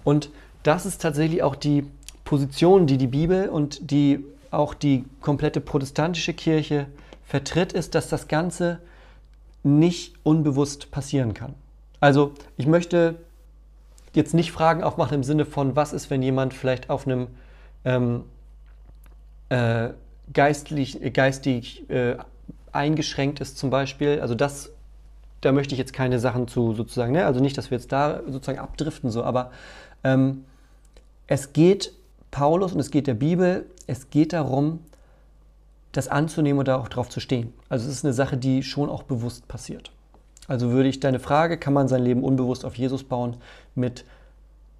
[0.04, 0.30] Und
[0.62, 1.86] das ist tatsächlich auch die
[2.24, 6.86] Position, die die Bibel und die auch die komplette protestantische Kirche
[7.24, 8.78] vertritt, ist, dass das Ganze
[9.62, 11.54] nicht unbewusst passieren kann.
[12.00, 13.16] Also ich möchte
[14.14, 17.28] jetzt nicht Fragen aufmachen im Sinne von, was ist, wenn jemand vielleicht auf einem
[17.84, 18.24] ähm,
[19.50, 19.90] äh,
[20.32, 22.16] geistlich, geistig äh,
[22.72, 24.20] eingeschränkt ist zum Beispiel.
[24.20, 24.70] Also das
[25.40, 27.24] da möchte ich jetzt keine Sachen zu sozusagen, ne?
[27.24, 29.50] also nicht, dass wir jetzt da sozusagen abdriften, so, aber
[30.04, 30.44] ähm,
[31.26, 31.92] es geht
[32.30, 34.80] Paulus und es geht der Bibel, es geht darum,
[35.92, 37.52] das anzunehmen und da auch drauf zu stehen.
[37.68, 39.90] Also es ist eine Sache, die schon auch bewusst passiert.
[40.50, 43.36] Also würde ich deine Frage, kann man sein Leben unbewusst auf Jesus bauen,
[43.76, 44.04] mit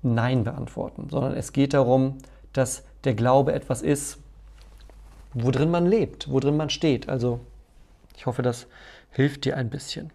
[0.02, 2.18] Nein beantworten, sondern es geht darum,
[2.52, 4.18] dass der Glaube etwas ist,
[5.32, 7.08] worin man lebt, worin man steht.
[7.08, 7.38] Also
[8.16, 8.66] ich hoffe, das
[9.12, 10.10] hilft dir ein bisschen.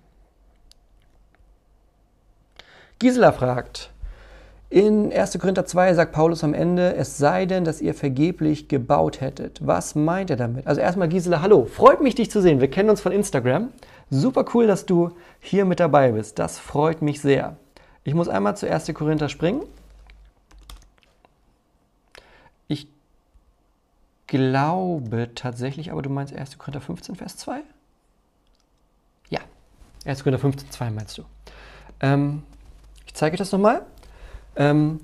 [3.00, 3.94] Gisela fragt,
[4.70, 5.40] in 1.
[5.40, 9.66] Korinther 2 sagt Paulus am Ende, es sei denn, dass ihr vergeblich gebaut hättet.
[9.66, 10.68] Was meint er damit?
[10.68, 12.60] Also erstmal Gisela, hallo, freut mich dich zu sehen.
[12.60, 13.70] Wir kennen uns von Instagram.
[14.10, 16.40] Super cool, dass du hier mit dabei bist.
[16.40, 17.58] Das freut mich sehr.
[18.04, 18.94] Ich muss einmal zu 1.
[18.94, 19.64] Korinther springen.
[22.68, 22.88] Ich
[24.28, 26.58] glaube tatsächlich, aber du meinst 1.
[26.58, 27.62] Korinther 15, Vers 2?
[29.30, 29.40] Ja,
[30.06, 30.24] 1.
[30.24, 31.24] Korinther 15, 2 meinst du.
[32.00, 32.44] Ähm,
[33.08, 33.86] ich zeige das nochmal.
[34.56, 35.00] Ähm,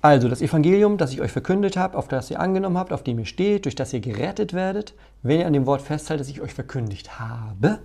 [0.00, 3.20] also das Evangelium, das ich euch verkündet habe, auf das ihr angenommen habt, auf dem
[3.20, 6.40] ihr steht, durch das ihr gerettet werdet, wenn ihr an dem Wort festhaltet, das ich
[6.40, 7.78] euch verkündigt habe,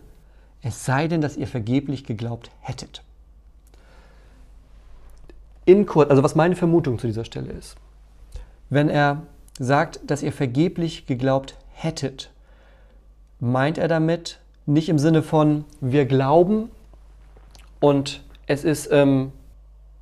[0.62, 3.03] es sei denn, dass ihr vergeblich geglaubt hättet.
[5.66, 7.76] In kurz, also was meine Vermutung zu dieser Stelle ist,
[8.70, 9.22] wenn er
[9.60, 12.32] sagt, dass ihr vergeblich geglaubt hättet,
[13.39, 16.70] meint er damit nicht im Sinne von wir glauben
[17.80, 19.32] und es ist, ähm,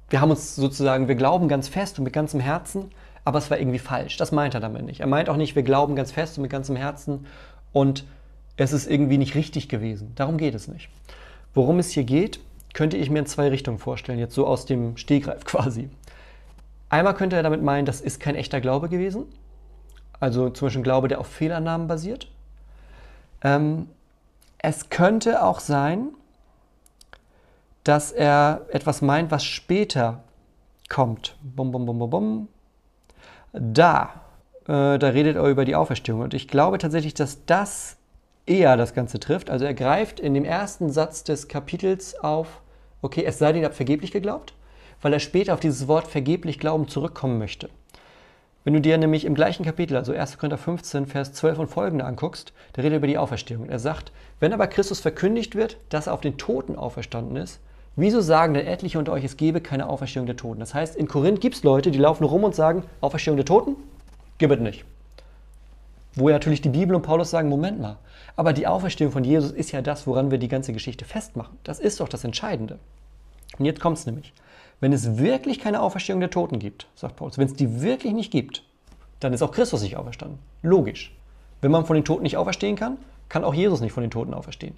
[0.09, 2.91] wir haben uns sozusagen, wir glauben ganz fest und mit ganzem Herzen,
[3.23, 4.17] aber es war irgendwie falsch.
[4.17, 4.99] Das meint er damit nicht.
[4.99, 7.25] Er meint auch nicht, wir glauben ganz fest und mit ganzem Herzen
[7.73, 8.05] und
[8.57, 10.13] es ist irgendwie nicht richtig gewesen.
[10.15, 10.89] Darum geht es nicht.
[11.53, 12.39] Worum es hier geht,
[12.73, 15.89] könnte ich mir in zwei Richtungen vorstellen, jetzt so aus dem Stegreif quasi.
[16.89, 19.25] Einmal könnte er damit meinen, das ist kein echter Glaube gewesen,
[20.19, 22.29] also zum Beispiel ein Glaube, der auf Fehlannahmen basiert.
[23.41, 23.89] Ähm,
[24.59, 26.09] es könnte auch sein,
[27.83, 30.23] dass er etwas meint, was später
[30.89, 31.37] kommt.
[31.41, 32.47] Bum, bum, bum, bum, bum.
[33.53, 34.21] Da,
[34.67, 36.21] äh, da redet er über die Auferstehung.
[36.21, 37.97] Und ich glaube tatsächlich, dass das
[38.45, 39.49] eher das Ganze trifft.
[39.49, 42.61] Also er greift in dem ersten Satz des Kapitels auf,
[43.01, 44.53] okay, es sei denn, ihr habt vergeblich geglaubt,
[45.01, 47.69] weil er später auf dieses Wort vergeblich glauben zurückkommen möchte.
[48.63, 50.37] Wenn du dir nämlich im gleichen Kapitel, also 1.
[50.37, 53.69] Korinther 15, Vers 12 und folgende anguckst, der redet über die Auferstehung.
[53.69, 57.59] Er sagt, wenn aber Christus verkündigt wird, dass er auf den Toten auferstanden ist,
[57.97, 60.59] Wieso sagen denn etliche unter euch, es gebe keine Auferstehung der Toten?
[60.59, 63.77] Das heißt, in Korinth gibt es Leute, die laufen rum und sagen, Auferstehung der Toten?
[64.37, 64.83] Gibt es nicht.
[66.13, 67.95] Wo ja natürlich die Bibel und Paulus sagen, Moment mal,
[68.35, 71.57] aber die Auferstehung von Jesus ist ja das, woran wir die ganze Geschichte festmachen.
[71.63, 72.79] Das ist doch das Entscheidende.
[73.57, 74.33] Und jetzt kommt es nämlich.
[74.81, 78.31] Wenn es wirklich keine Auferstehung der Toten gibt, sagt Paulus, wenn es die wirklich nicht
[78.31, 78.63] gibt,
[79.21, 80.39] dann ist auch Christus nicht auferstanden.
[80.61, 81.15] Logisch.
[81.61, 82.97] Wenn man von den Toten nicht auferstehen kann,
[83.29, 84.75] kann auch Jesus nicht von den Toten auferstehen.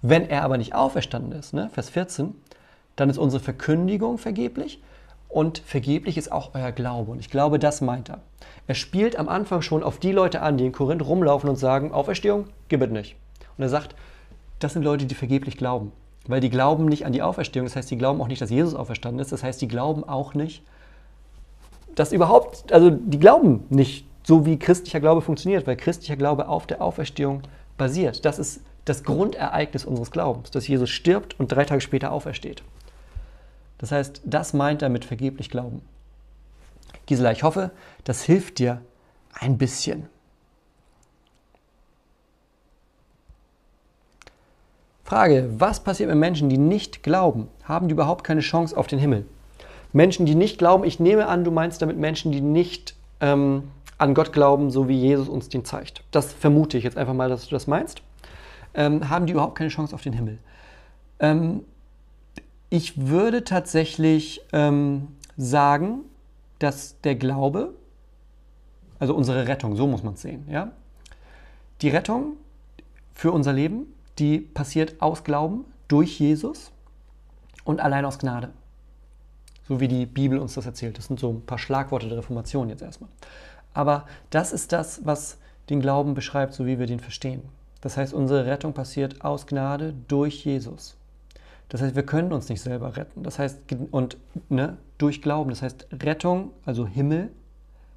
[0.00, 2.34] Wenn er aber nicht auferstanden ist, ne, Vers 14,
[2.96, 4.80] dann ist unsere Verkündigung vergeblich
[5.34, 7.10] und vergeblich ist auch euer Glaube.
[7.10, 8.20] Und ich glaube, das meint er.
[8.68, 11.90] Er spielt am Anfang schon auf die Leute an, die in Korinth rumlaufen und sagen,
[11.90, 13.16] Auferstehung, gib es nicht.
[13.58, 13.96] Und er sagt,
[14.60, 15.90] das sind Leute, die vergeblich glauben.
[16.28, 18.76] Weil die glauben nicht an die Auferstehung, das heißt, die glauben auch nicht, dass Jesus
[18.76, 20.62] auferstanden ist, das heißt, die glauben auch nicht,
[21.96, 26.68] dass überhaupt, also die glauben nicht so, wie christlicher Glaube funktioniert, weil christlicher Glaube auf
[26.68, 27.42] der Auferstehung
[27.76, 28.24] basiert.
[28.24, 32.62] Das ist das Grundereignis unseres Glaubens, dass Jesus stirbt und drei Tage später aufersteht.
[33.78, 35.82] Das heißt, das meint er mit vergeblich glauben.
[37.06, 37.70] Gisela, ich hoffe,
[38.04, 38.80] das hilft dir
[39.32, 40.08] ein bisschen.
[45.04, 47.48] Frage, was passiert mit Menschen, die nicht glauben?
[47.64, 49.26] Haben die überhaupt keine Chance auf den Himmel?
[49.92, 54.14] Menschen, die nicht glauben, ich nehme an, du meinst damit Menschen, die nicht ähm, an
[54.14, 56.02] Gott glauben, so wie Jesus uns den zeigt.
[56.10, 58.02] Das vermute ich jetzt einfach mal, dass du das meinst.
[58.74, 60.38] Ähm, haben die überhaupt keine Chance auf den Himmel?
[61.20, 61.64] Ähm,
[62.74, 65.06] ich würde tatsächlich ähm,
[65.36, 66.00] sagen,
[66.58, 67.72] dass der Glaube,
[68.98, 70.72] also unsere Rettung, so muss man es sehen, ja,
[71.82, 72.36] die Rettung
[73.14, 73.86] für unser Leben,
[74.18, 76.72] die passiert aus Glauben durch Jesus
[77.62, 78.50] und allein aus Gnade.
[79.68, 80.98] So wie die Bibel uns das erzählt.
[80.98, 83.10] Das sind so ein paar Schlagworte der Reformation jetzt erstmal.
[83.72, 85.38] Aber das ist das, was
[85.70, 87.42] den Glauben beschreibt, so wie wir den verstehen.
[87.82, 90.96] Das heißt, unsere Rettung passiert aus Gnade durch Jesus.
[91.68, 93.22] Das heißt, wir können uns nicht selber retten.
[93.22, 93.60] Das heißt,
[93.90, 94.16] und
[94.48, 95.50] ne, durch Glauben.
[95.50, 97.30] Das heißt, Rettung, also Himmel,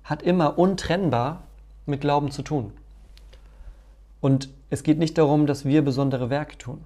[0.04, 1.44] hat immer untrennbar
[1.86, 2.72] mit Glauben zu tun.
[4.22, 6.82] Und es geht nicht darum, dass wir besondere Werke tun.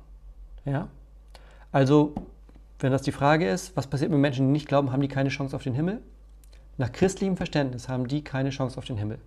[0.66, 0.88] Ja?
[1.72, 2.14] Also,
[2.80, 5.30] wenn das die Frage ist, was passiert mit Menschen, die nicht glauben, haben die keine
[5.30, 6.02] Chance auf den Himmel?
[6.78, 9.20] Nach christlichem Verständnis haben die keine Chance auf den Himmel.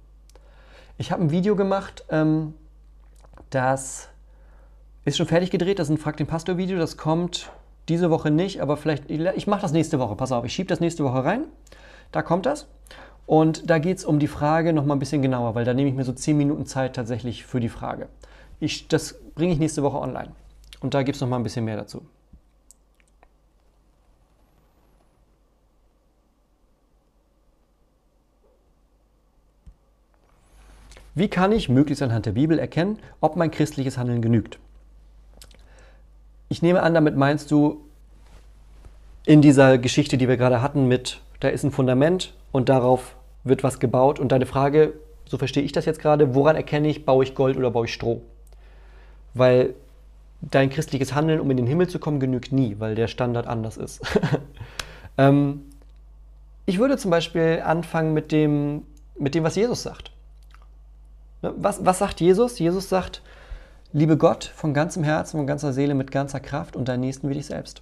[0.98, 2.54] Ich habe ein Video gemacht, ähm,
[3.50, 4.08] das
[5.04, 5.78] ist schon fertig gedreht.
[5.78, 6.78] Das ist ein Frag den Pastor Video.
[6.78, 7.50] Das kommt
[7.88, 10.16] diese Woche nicht, aber vielleicht, ich mache das nächste Woche.
[10.16, 11.44] Pass auf, ich schiebe das nächste Woche rein.
[12.12, 12.66] Da kommt das.
[13.26, 15.94] Und da geht es um die Frage nochmal ein bisschen genauer, weil da nehme ich
[15.94, 18.08] mir so 10 Minuten Zeit tatsächlich für die Frage.
[18.60, 20.32] Ich, das bringe ich nächste Woche online.
[20.80, 22.02] Und da gibt es nochmal ein bisschen mehr dazu.
[31.16, 34.58] Wie kann ich möglichst anhand der Bibel erkennen, ob mein christliches Handeln genügt?
[36.54, 37.80] Ich nehme an, damit meinst du
[39.26, 43.64] in dieser Geschichte, die wir gerade hatten, mit, da ist ein Fundament und darauf wird
[43.64, 44.20] was gebaut.
[44.20, 44.92] Und deine Frage,
[45.24, 47.92] so verstehe ich das jetzt gerade, woran erkenne ich, baue ich Gold oder baue ich
[47.92, 48.22] Stroh?
[49.34, 49.74] Weil
[50.42, 53.76] dein christliches Handeln, um in den Himmel zu kommen, genügt nie, weil der Standard anders
[53.76, 54.00] ist.
[55.18, 55.60] ähm,
[56.66, 58.84] ich würde zum Beispiel anfangen mit dem,
[59.18, 60.12] mit dem, was Jesus sagt.
[61.42, 62.60] Ne, was, was sagt Jesus?
[62.60, 63.22] Jesus sagt,
[63.96, 67.34] Liebe Gott von ganzem Herzen, von ganzer Seele, mit ganzer Kraft und deinen Nächsten wie
[67.34, 67.80] dich selbst.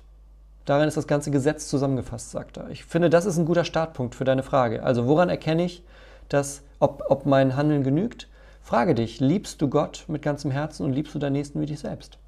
[0.66, 2.68] Darin ist das ganze Gesetz zusammengefasst, sagt er.
[2.68, 4.82] Ich finde, das ist ein guter Startpunkt für deine Frage.
[4.82, 5.82] Also woran erkenne ich,
[6.28, 8.28] dass, ob, ob mein Handeln genügt?
[8.60, 11.80] Frage dich, liebst du Gott mit ganzem Herzen und liebst du deinen Nächsten wie dich
[11.80, 12.18] selbst?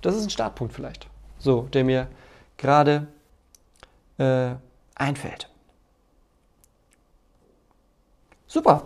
[0.00, 2.06] Das ist ein Startpunkt vielleicht, so, der mir
[2.58, 3.08] gerade
[4.18, 4.50] äh,
[4.94, 5.50] einfällt.
[8.46, 8.84] Super.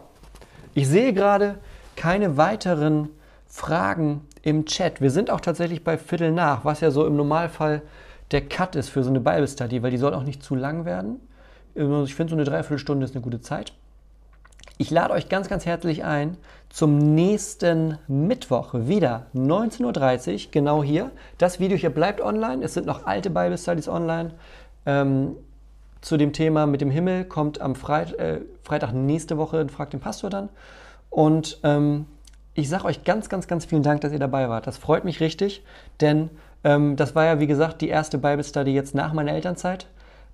[0.73, 1.59] Ich sehe gerade
[1.95, 3.11] keine weiteren
[3.53, 5.03] Fragen im Chat.
[5.03, 7.83] Wir sind auch tatsächlich bei Viertel nach, was ja so im Normalfall
[8.31, 10.87] der Cut ist für so eine Bible Study, weil die soll auch nicht zu lang
[10.87, 11.21] werden.
[11.77, 13.75] Also ich finde, so eine Dreiviertelstunde ist eine gute Zeit.
[14.79, 16.39] Ich lade euch ganz, ganz herzlich ein
[16.71, 21.11] zum nächsten Mittwoch wieder 19.30 Uhr, genau hier.
[21.37, 22.65] Das Video hier bleibt online.
[22.65, 24.33] Es sind noch alte Bible Studies online.
[24.87, 25.37] Ähm,
[26.01, 30.01] zu dem Thema mit dem Himmel kommt am Freit äh, Freitag nächste Woche, fragt den
[30.01, 30.49] Pastor dann.
[31.11, 32.07] Und ähm,
[32.55, 34.67] ich sage euch ganz, ganz, ganz vielen Dank, dass ihr dabei wart.
[34.67, 35.65] Das freut mich richtig,
[36.01, 36.31] denn
[36.65, 39.87] ähm, das war ja, wie gesagt, die erste Bible Study jetzt nach meiner Elternzeit.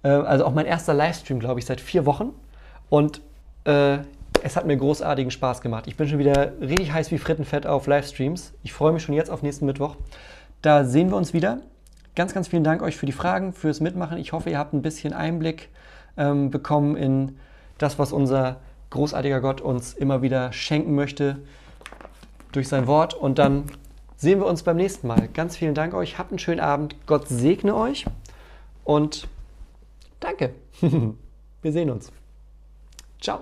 [0.03, 2.33] Äh, also auch mein erster Livestream, glaube ich, seit vier Wochen.
[2.91, 3.21] Und
[3.65, 3.99] äh,
[4.43, 5.87] es hat mir großartigen Spaß gemacht.
[5.87, 8.53] Ich bin schon wieder richtig heiß wie Frittenfett auf Livestreams.
[8.63, 9.97] Ich freue mich schon jetzt auf nächsten Mittwoch.
[10.63, 11.61] Da sehen wir uns wieder.
[12.17, 14.19] Ganz, ganz vielen Dank euch für die Fragen, fürs Mitmachen.
[14.19, 15.69] Ich hoffe, ihr habt ein bisschen Einblick
[16.17, 17.39] ähm, bekommen in
[17.79, 18.57] das, was unser
[18.91, 21.39] großartiger Gott uns immer wieder schenken möchte
[22.53, 23.65] durch sein Wort und dann
[24.17, 25.29] sehen wir uns beim nächsten Mal.
[25.29, 28.07] Ganz vielen Dank euch, habt einen schönen Abend, Gott segne euch
[28.85, 29.29] und
[30.21, 30.55] danke.
[30.81, 32.13] wir sehen uns.
[33.21, 33.41] Ciao.